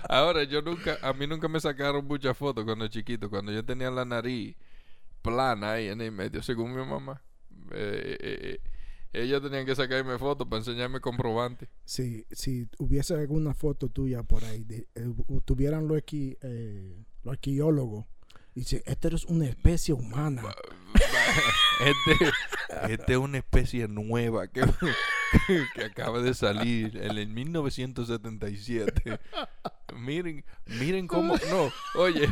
Ahora, 0.10 0.44
yo 0.44 0.62
nunca, 0.62 0.98
a 1.02 1.14
mí 1.14 1.28
nunca 1.28 1.48
me 1.48 1.60
sacaron 1.60 2.06
muchas 2.06 2.38
fotos 2.38 2.66
cuando 2.66 2.88
chiquito, 2.88 3.30
cuando 3.30 3.52
yo 3.52 3.64
tenía 3.64 3.90
la 3.92 4.06
nariz 4.06 4.56
plana 5.22 5.74
ahí 5.74 5.88
en 5.88 6.02
el 6.02 6.12
medio, 6.12 6.42
según 6.42 6.76
mi 6.76 6.84
mamá. 6.84 7.22
Eh, 7.72 8.18
eh, 8.20 8.60
ellos 9.14 9.42
tenían 9.42 9.66
que 9.66 9.76
sacarme 9.76 10.18
fotos 10.18 10.48
para 10.48 10.60
enseñarme 10.60 11.00
comprobante. 11.02 11.68
Si, 11.86 12.26
si 12.32 12.68
hubiese 12.78 13.14
alguna 13.16 13.54
foto 13.54 13.90
tuya 13.90 14.24
por 14.24 14.44
ahí, 14.46 14.64
de, 14.64 14.88
eh, 14.96 15.14
tuvieran 15.46 15.88
los, 15.88 15.98
arqui- 15.98 16.38
eh, 16.42 17.04
los 17.24 17.34
arqueólogos, 17.34 18.06
y 18.54 18.62
dice, 18.62 18.84
esta 18.86 19.08
es 19.10 19.26
una 19.26 19.46
especie 19.48 19.94
humana. 19.94 20.44
Este, 21.82 22.94
este 22.94 23.14
es 23.14 23.18
una 23.18 23.40
especie 23.40 23.88
nueva 23.88 24.48
que, 24.48 24.62
que 25.74 25.84
acaba 25.84 26.22
de 26.22 26.36
salir 26.36 26.96
en 26.96 27.18
el 27.18 27.28
1977. 27.28 29.20
Miren, 29.96 30.46
miren 30.68 31.08
cómo, 31.08 31.36
no, 31.50 31.72
oye, 32.00 32.28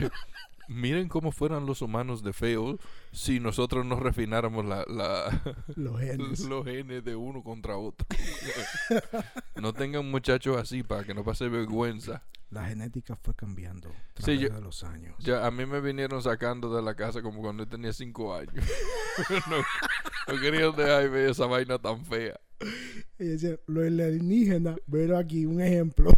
miren 0.69 1.09
cómo 1.09 1.31
fueran 1.33 1.65
los 1.65 1.81
humanos 1.81 2.23
de 2.23 2.31
feos 2.31 2.77
si 3.11 3.39
nosotros 3.39 3.85
nos 3.85 3.99
refináramos 3.99 4.63
la, 4.65 4.85
la, 4.87 5.55
Los 5.75 5.99
genes. 5.99 6.39
los 6.41 6.63
genes 6.65 7.03
de 7.03 7.15
uno 7.15 7.43
contra 7.43 7.75
otro. 7.77 8.07
No 9.55 9.73
tengan 9.73 10.09
muchachos 10.09 10.55
así 10.57 10.83
para 10.83 11.03
que 11.03 11.13
no 11.13 11.23
pase 11.25 11.49
vergüenza. 11.49 12.23
La 12.49 12.65
genética 12.67 13.15
fue 13.15 13.35
cambiando 13.35 13.89
a 13.89 14.21
Sí, 14.23 14.37
yo- 14.37 14.49
de 14.49 14.61
los 14.61 14.83
años. 14.83 15.13
Ya, 15.19 15.45
a 15.45 15.51
mí 15.51 15.65
me 15.65 15.81
vinieron 15.81 16.23
sacando 16.23 16.73
de 16.75 16.81
la 16.81 16.95
casa 16.95 17.21
como 17.21 17.41
cuando 17.41 17.63
yo 17.63 17.69
tenía 17.69 17.91
cinco 17.93 18.33
años. 18.33 18.53
no, 19.49 19.57
no 20.33 20.41
querían 20.41 20.75
dejar 20.75 21.09
ver 21.09 21.29
esa 21.29 21.45
vaina 21.45 21.77
tan 21.77 22.03
fea. 22.05 22.39
Y 23.19 23.25
decía, 23.25 23.57
lo 23.67 23.81
alienígena, 23.81 24.75
pero 24.89 25.17
aquí 25.17 25.45
un 25.45 25.61
ejemplo. 25.61 26.11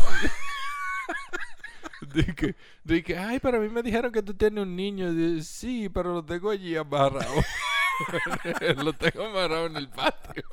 Dije, 2.13 2.55
dije, 2.83 3.17
ay, 3.17 3.39
pero 3.39 3.57
a 3.57 3.61
mí 3.61 3.69
me 3.69 3.83
dijeron 3.83 4.11
que 4.11 4.23
tú 4.23 4.33
tienes 4.33 4.63
un 4.63 4.75
niño. 4.75 5.13
Dije, 5.13 5.43
sí, 5.43 5.89
pero 5.89 6.13
lo 6.13 6.25
tengo 6.25 6.49
allí 6.49 6.75
amarrado. 6.75 7.33
lo 8.83 8.93
tengo 8.93 9.25
amarrado 9.25 9.67
en 9.67 9.77
el 9.77 9.89
patio. 9.89 10.43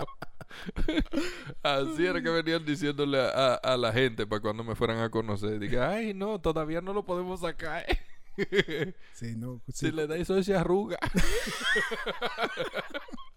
Así 1.62 2.06
era 2.06 2.22
que 2.22 2.30
venían 2.30 2.64
diciéndole 2.64 3.20
a, 3.20 3.28
a- 3.28 3.54
a 3.56 3.76
la 3.76 3.92
gente 3.92 4.26
para 4.26 4.40
cuando 4.40 4.64
me 4.64 4.74
fueran 4.74 4.98
a 5.00 5.10
conocer. 5.10 5.58
Dije, 5.58 5.80
ay, 5.80 6.14
no, 6.14 6.40
todavía 6.40 6.80
no 6.80 6.92
lo 6.92 7.04
podemos 7.04 7.40
sacar. 7.40 7.84
Sí, 9.14 9.34
no, 9.36 9.60
sí. 9.68 9.86
si 9.86 9.92
le 9.92 10.06
da 10.06 10.16
eso, 10.16 10.40
se 10.42 10.54
arruga. 10.54 10.98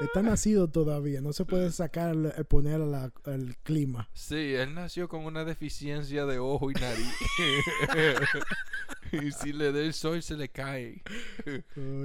Está 0.00 0.22
nacido 0.22 0.68
todavía, 0.68 1.20
no 1.20 1.32
se 1.32 1.44
puede 1.44 1.70
sacar, 1.72 2.14
eh, 2.36 2.44
poner 2.44 2.80
la- 2.80 3.12
al 3.24 3.56
clima. 3.62 4.08
Sí, 4.12 4.54
él 4.54 4.74
nació 4.74 5.08
con 5.08 5.24
una 5.24 5.44
deficiencia 5.44 6.26
de 6.26 6.38
ojo 6.38 6.70
y 6.70 6.74
nariz. 6.74 7.14
y 9.12 9.32
si 9.32 9.52
le 9.52 9.72
da 9.72 9.80
el 9.80 9.92
sol, 9.94 10.22
se 10.22 10.36
le 10.36 10.48
cae. 10.48 11.02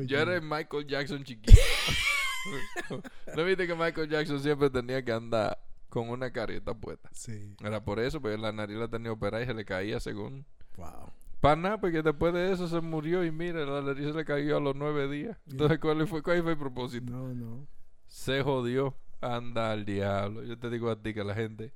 Yo 0.06 0.20
era 0.20 0.36
el 0.36 0.42
Michael 0.42 0.88
Jackson 0.88 1.24
chiquito. 1.24 1.58
¿No 3.36 3.46
viste 3.46 3.68
que 3.68 3.76
Michael 3.76 4.10
Jackson 4.10 4.42
siempre 4.42 4.70
tenía 4.70 5.04
que 5.04 5.12
andar 5.12 5.58
con 5.90 6.10
una 6.10 6.32
careta 6.32 6.74
puesta? 6.74 7.10
Sí, 7.14 7.56
Era 7.64 7.84
por 7.84 8.00
eso, 8.00 8.20
porque 8.22 8.38
la 8.38 8.52
nariz 8.52 8.78
la 8.78 8.88
tenía 8.88 9.12
operada 9.12 9.44
y 9.44 9.48
se 9.48 9.54
le 9.54 9.64
caía 9.66 10.00
según... 10.00 10.46
wow. 10.76 11.12
Para 11.44 11.56
nada, 11.58 11.78
porque 11.82 12.02
después 12.02 12.34
de 12.34 12.54
eso 12.54 12.70
se 12.70 12.80
murió 12.80 13.26
y 13.26 13.30
mira, 13.32 13.66
la 13.66 13.82
nariz 13.82 14.06
se 14.08 14.14
le 14.14 14.24
cayó 14.24 14.56
a 14.56 14.60
los 14.62 14.78
nueve 14.78 15.10
días. 15.10 15.38
Entonces, 15.52 15.78
¿cuál 15.80 16.08
fue, 16.08 16.24
cuál 16.24 16.42
fue 16.42 16.54
el 16.54 16.58
propósito? 16.58 17.12
No, 17.12 17.34
no. 17.34 17.68
Se 18.08 18.42
jodió. 18.42 18.96
Anda 19.20 19.72
al 19.74 19.84
diablo. 19.84 20.44
Yo 20.46 20.58
te 20.58 20.70
digo 20.70 20.90
a 20.90 21.02
ti 21.02 21.14
que 21.14 21.22
la 21.26 21.36
gente 21.36 21.74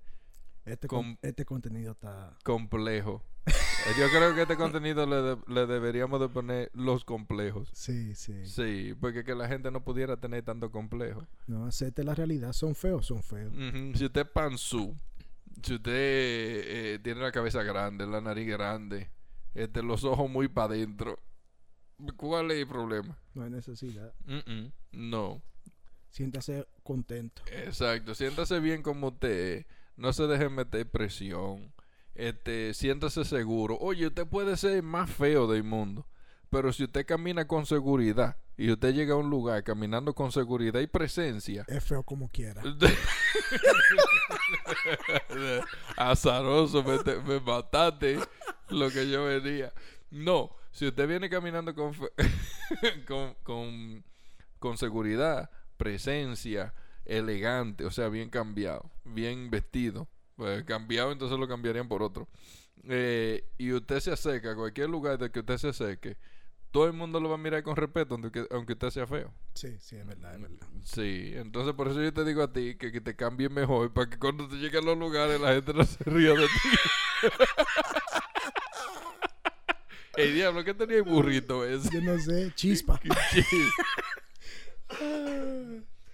Este, 0.64 0.88
con- 0.88 1.18
este 1.22 1.44
contenido 1.44 1.92
está... 1.92 2.38
complejo. 2.46 3.22
Eh, 3.46 3.52
Yo 4.00 4.08
creo 4.10 4.34
que 4.36 4.44
este 4.44 4.56
contenido 4.56 5.06
le, 5.06 5.16
de- 5.22 5.38
le 5.48 5.66
deberíamos 5.66 6.20
de 6.22 6.30
poner 6.30 6.72
los 6.74 7.04
complejos. 7.04 7.70
Sí, 7.74 8.16
sí. 8.16 8.46
Sí, 8.46 8.94
porque 9.02 9.24
que 9.26 9.36
la 9.36 9.50
gente 9.50 9.70
no 9.72 9.84
pudiera 9.84 10.16
tener 10.18 10.44
tanto 10.44 10.72
complejo. 10.72 11.26
No, 11.46 11.66
acepte 11.66 12.06
la 12.06 12.16
realidad. 12.16 12.54
Son 12.54 12.74
feos, 12.74 13.06
son 13.06 13.22
feos. 13.22 13.54
Si 13.98 14.06
usted 14.06 14.22
es 14.22 14.28
panzú, 14.30 14.96
si 15.62 15.74
usted 15.76 15.92
eh, 15.94 17.00
tiene 17.04 17.20
la 17.22 17.32
cabeza 17.34 17.64
grande, 17.64 18.06
la 18.08 18.20
nariz 18.22 18.48
grande, 18.48 19.10
este, 19.58 19.84
los 19.84 20.04
ojos 20.04 20.30
muy 20.30 20.48
para 20.48 20.74
adentro, 20.74 21.20
¿cuál 22.16 22.52
es 22.52 22.60
el 22.60 22.68
problema? 22.68 23.18
No 23.34 23.44
hay 23.44 23.50
necesidad. 23.50 24.14
No, 24.92 25.42
Siéntase 26.10 26.68
contento. 26.84 27.42
exacto. 27.52 28.16
Siéntase 28.16 28.60
bien 28.60 28.82
como 28.82 29.10
usted 29.10 29.58
es. 29.60 29.66
No 29.98 30.14
se 30.14 30.28
deje 30.28 30.50
meter 30.50 30.90
presión. 30.90 31.74
Este, 32.16 32.74
siéntase 32.74 33.26
seguro. 33.26 33.78
Oye, 33.80 34.08
usted 34.08 34.26
puede 34.28 34.58
ser 34.58 34.78
el 34.78 34.84
más 34.84 35.10
feo 35.10 35.48
del 35.48 35.64
mundo. 35.64 36.08
Pero 36.50 36.72
si 36.72 36.86
usted 36.86 37.06
camina 37.06 37.46
con 37.46 37.66
seguridad 37.66 38.38
y 38.56 38.72
usted 38.72 38.94
llega 38.94 39.14
a 39.14 39.18
un 39.18 39.30
lugar 39.30 39.64
caminando 39.64 40.14
con 40.16 40.32
seguridad 40.32 40.80
y 40.80 40.88
presencia, 40.88 41.66
Es 41.68 41.84
feo 41.84 42.04
como 42.04 42.30
quiera. 42.30 42.64
Azaroso, 45.98 46.84
me, 46.84 46.98
te- 47.00 47.20
me 47.22 47.40
mataste 47.40 48.20
lo 48.70 48.90
que 48.92 49.10
yo 49.10 49.26
venía. 49.26 49.74
No, 50.10 50.56
si 50.72 50.88
usted 50.88 51.08
viene 51.08 51.30
caminando 51.30 51.74
con, 51.76 51.94
fe- 51.94 52.12
con, 53.08 53.36
con, 53.44 54.04
con 54.60 54.78
seguridad, 54.78 55.50
presencia, 55.78 56.74
elegante, 57.06 57.86
o 57.86 57.92
sea, 57.92 58.10
bien 58.10 58.30
cambiado, 58.30 58.90
bien 59.04 59.50
vestido, 59.50 60.08
pues 60.36 60.64
cambiado 60.64 61.12
entonces 61.12 61.38
lo 61.40 61.48
cambiarían 61.48 61.88
por 61.88 62.04
otro. 62.04 62.28
Eh, 62.90 63.44
y 63.58 63.74
usted 63.74 64.00
se 64.00 64.12
acerca 64.12 64.52
a 64.52 64.56
cualquier 64.56 64.90
lugar 64.90 65.18
de 65.18 65.32
que 65.32 65.40
usted 65.40 65.58
se 65.58 65.70
acerque, 65.70 66.18
todo 66.72 66.86
el 66.86 66.94
mundo 66.94 67.20
lo 67.20 67.30
va 67.30 67.36
a 67.36 67.40
mirar 67.40 67.64
con 67.64 67.76
respeto, 67.76 68.16
aunque, 68.16 68.46
aunque 68.52 68.74
usted 68.74 68.90
sea 68.92 69.08
feo. 69.08 69.34
Sí, 69.56 69.76
sí, 69.80 69.96
es 69.98 70.06
verdad, 70.06 70.36
es 70.36 70.42
verdad. 70.42 70.68
Sí, 70.84 71.32
entonces 71.36 71.74
por 71.74 71.88
eso 71.88 72.02
yo 72.02 72.14
te 72.14 72.24
digo 72.24 72.44
a 72.44 72.54
ti 72.54 72.76
que, 72.76 72.92
que 72.92 73.02
te 73.02 73.16
cambie 73.16 73.50
mejor 73.50 73.92
para 73.94 74.10
que 74.10 74.20
cuando 74.20 74.48
te 74.48 74.56
lleguen 74.56 74.84
a 74.84 74.88
los 74.88 74.98
lugares 74.98 75.42
la 75.42 75.54
gente 75.54 75.74
no 75.74 75.84
se 75.84 76.04
ría 76.04 76.34
de 76.34 76.46
ti. 76.48 76.70
El 80.18 80.34
diablo, 80.34 80.64
¿qué 80.64 80.74
tenía 80.74 80.98
el 80.98 81.04
burrito 81.04 81.64
ese? 81.66 81.90
Yo 81.94 82.02
no 82.02 82.20
sé, 82.20 82.52
chispa. 82.56 83.00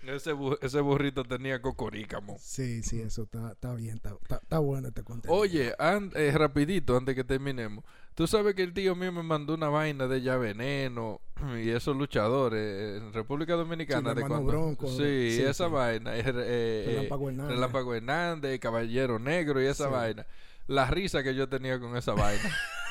ese, 0.05 0.33
bu- 0.33 0.57
ese 0.61 0.81
burrito 0.81 1.23
tenía 1.23 1.61
cocorícamo. 1.61 2.37
Sí, 2.39 2.83
sí, 2.83 3.01
eso 3.01 3.23
está, 3.23 3.51
está 3.53 3.73
bien, 3.73 3.95
está, 3.95 4.15
está, 4.21 4.35
está 4.43 4.59
bueno 4.59 4.89
este 4.89 5.03
contenido. 5.03 5.39
Oye, 5.39 5.73
eh, 5.79 6.31
rapidito 6.35 6.97
antes 6.97 7.15
que 7.15 7.23
terminemos. 7.23 7.83
Tú 8.15 8.27
sabes 8.27 8.53
que 8.53 8.61
el 8.61 8.73
tío 8.73 8.95
mío 8.95 9.11
me 9.11 9.23
mandó 9.23 9.55
una 9.55 9.69
vaina 9.69 10.07
de 10.07 10.21
ya 10.21 10.37
veneno 10.37 11.19
y 11.59 11.69
esos 11.69 11.95
luchadores 11.97 12.59
eh, 12.61 12.97
en 12.97 13.11
República 13.13 13.53
Dominicana 13.53 14.11
Sí, 14.11 14.15
de 14.17 14.21
cuando 14.27 14.43
Bronco, 14.45 14.87
sí, 14.87 15.31
sí, 15.31 15.41
esa 15.41 15.65
sí. 15.65 15.71
vaina 15.71 16.15
eh, 16.15 16.23
eh, 16.27 16.83
Relámpago 16.89 17.29
Hernández. 17.29 17.55
Relámpago 17.55 17.95
Hernández, 17.95 18.59
Caballero 18.59 19.17
Negro 19.17 19.63
y 19.63 19.65
esa 19.65 19.87
vaina. 19.87 20.27
La 20.67 20.85
risa 20.91 21.23
que 21.23 21.33
yo 21.33 21.49
tenía 21.49 21.79
con 21.79 21.95
esa 21.97 22.13
vaina. 22.13 22.43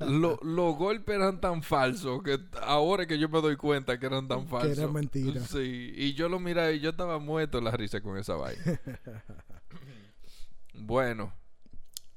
Lo- 0.00 0.38
los 0.42 0.76
golpes 0.76 1.14
eran 1.16 1.40
tan 1.40 1.62
falsos 1.62 2.22
que 2.22 2.38
ahora 2.62 3.06
que 3.06 3.18
yo 3.18 3.28
me 3.28 3.40
doy 3.40 3.56
cuenta 3.56 3.98
que 3.98 4.06
eran 4.06 4.28
tan 4.28 4.42
Que 4.44 4.48
falsos. 4.48 4.78
era 4.78 4.88
mentira. 4.88 5.40
Sí, 5.40 5.92
y 5.96 6.14
yo 6.14 6.28
lo 6.28 6.38
miraba 6.40 6.70
y 6.72 6.80
yo 6.80 6.90
estaba 6.90 7.18
muerto 7.18 7.60
la 7.60 7.70
risa 7.70 8.00
con 8.00 8.18
esa 8.18 8.34
vaina. 8.34 8.62
bueno, 10.74 11.32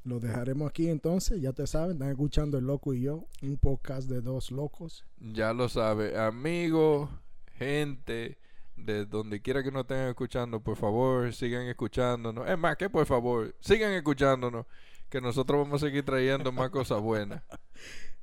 Lo 0.03 0.19
dejaremos 0.19 0.69
aquí 0.69 0.89
entonces, 0.89 1.41
ya 1.41 1.53
te 1.53 1.67
saben, 1.67 1.93
están 1.93 2.09
escuchando 2.09 2.57
El 2.57 2.65
Loco 2.65 2.93
y 2.93 3.01
yo, 3.01 3.25
un 3.41 3.57
podcast 3.57 4.09
de 4.09 4.21
dos 4.21 4.51
locos. 4.51 5.05
Ya 5.19 5.53
lo 5.53 5.67
sabe, 5.69 6.17
amigos, 6.17 7.09
gente, 7.57 8.37
de 8.77 9.05
donde 9.05 9.41
quiera 9.41 9.63
que 9.63 9.71
nos 9.71 9.81
estén 9.81 10.07
escuchando, 10.07 10.61
por 10.61 10.77
favor, 10.77 11.33
sigan 11.33 11.67
escuchándonos. 11.67 12.47
Es 12.49 12.57
más, 12.57 12.77
que 12.77 12.89
por 12.89 13.05
favor, 13.05 13.53
sigan 13.59 13.91
escuchándonos, 13.93 14.65
que 15.09 15.21
nosotros 15.21 15.63
vamos 15.63 15.81
a 15.81 15.87
seguir 15.87 16.03
trayendo 16.03 16.51
más 16.51 16.69
cosas 16.69 17.01
buenas. 17.01 17.43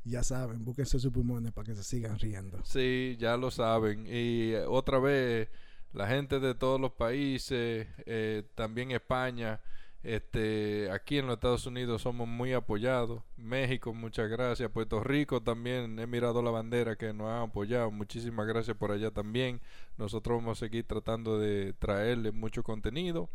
Ya 0.06 0.22
saben, 0.22 0.62
búsquense 0.66 0.98
sus 0.98 1.10
pulmones 1.10 1.52
para 1.52 1.64
que 1.64 1.74
se 1.74 1.82
sigan 1.82 2.18
riendo. 2.18 2.62
Sí, 2.62 3.16
ya 3.18 3.38
lo 3.38 3.50
saben. 3.50 4.06
Y 4.06 4.52
eh, 4.52 4.66
otra 4.68 4.98
vez, 4.98 5.48
la 5.94 6.06
gente 6.06 6.40
de 6.40 6.54
todos 6.54 6.78
los 6.78 6.92
países, 6.92 7.88
eh, 8.04 8.42
también 8.54 8.90
España, 8.90 9.62
este, 10.04 10.90
aquí 10.90 11.16
en 11.16 11.26
los 11.26 11.36
Estados 11.36 11.64
Unidos 11.64 12.02
somos 12.02 12.28
muy 12.28 12.52
apoyados. 12.52 13.22
México, 13.38 13.94
muchas 13.94 14.28
gracias. 14.28 14.70
Puerto 14.70 15.00
Rico 15.00 15.42
también, 15.42 15.98
he 15.98 16.06
mirado 16.06 16.42
la 16.42 16.50
bandera 16.50 16.96
que 16.96 17.14
nos 17.14 17.28
han 17.28 17.48
apoyado. 17.48 17.90
Muchísimas 17.90 18.46
gracias 18.46 18.76
por 18.76 18.92
allá 18.92 19.10
también. 19.10 19.62
Nosotros 19.96 20.36
vamos 20.36 20.58
a 20.58 20.66
seguir 20.66 20.86
tratando 20.86 21.38
de 21.38 21.72
traerle 21.72 22.32
mucho 22.32 22.62
contenido. 22.62 23.30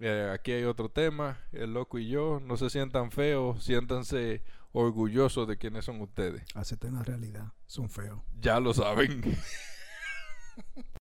Eh, 0.00 0.30
aquí 0.32 0.52
hay 0.52 0.64
otro 0.64 0.88
tema, 0.88 1.38
el 1.52 1.74
loco 1.74 1.98
y 1.98 2.08
yo. 2.08 2.40
No 2.40 2.56
se 2.56 2.70
sientan 2.70 3.10
feos, 3.10 3.62
siéntanse 3.64 4.42
orgullosos 4.72 5.46
de 5.46 5.58
quiénes 5.58 5.84
son 5.84 6.00
ustedes. 6.00 6.42
Acepten 6.54 6.94
la 6.94 7.02
realidad, 7.02 7.52
son 7.66 7.90
feos. 7.90 8.20
Ya 8.40 8.58
lo 8.60 8.72
saben. 8.74 9.22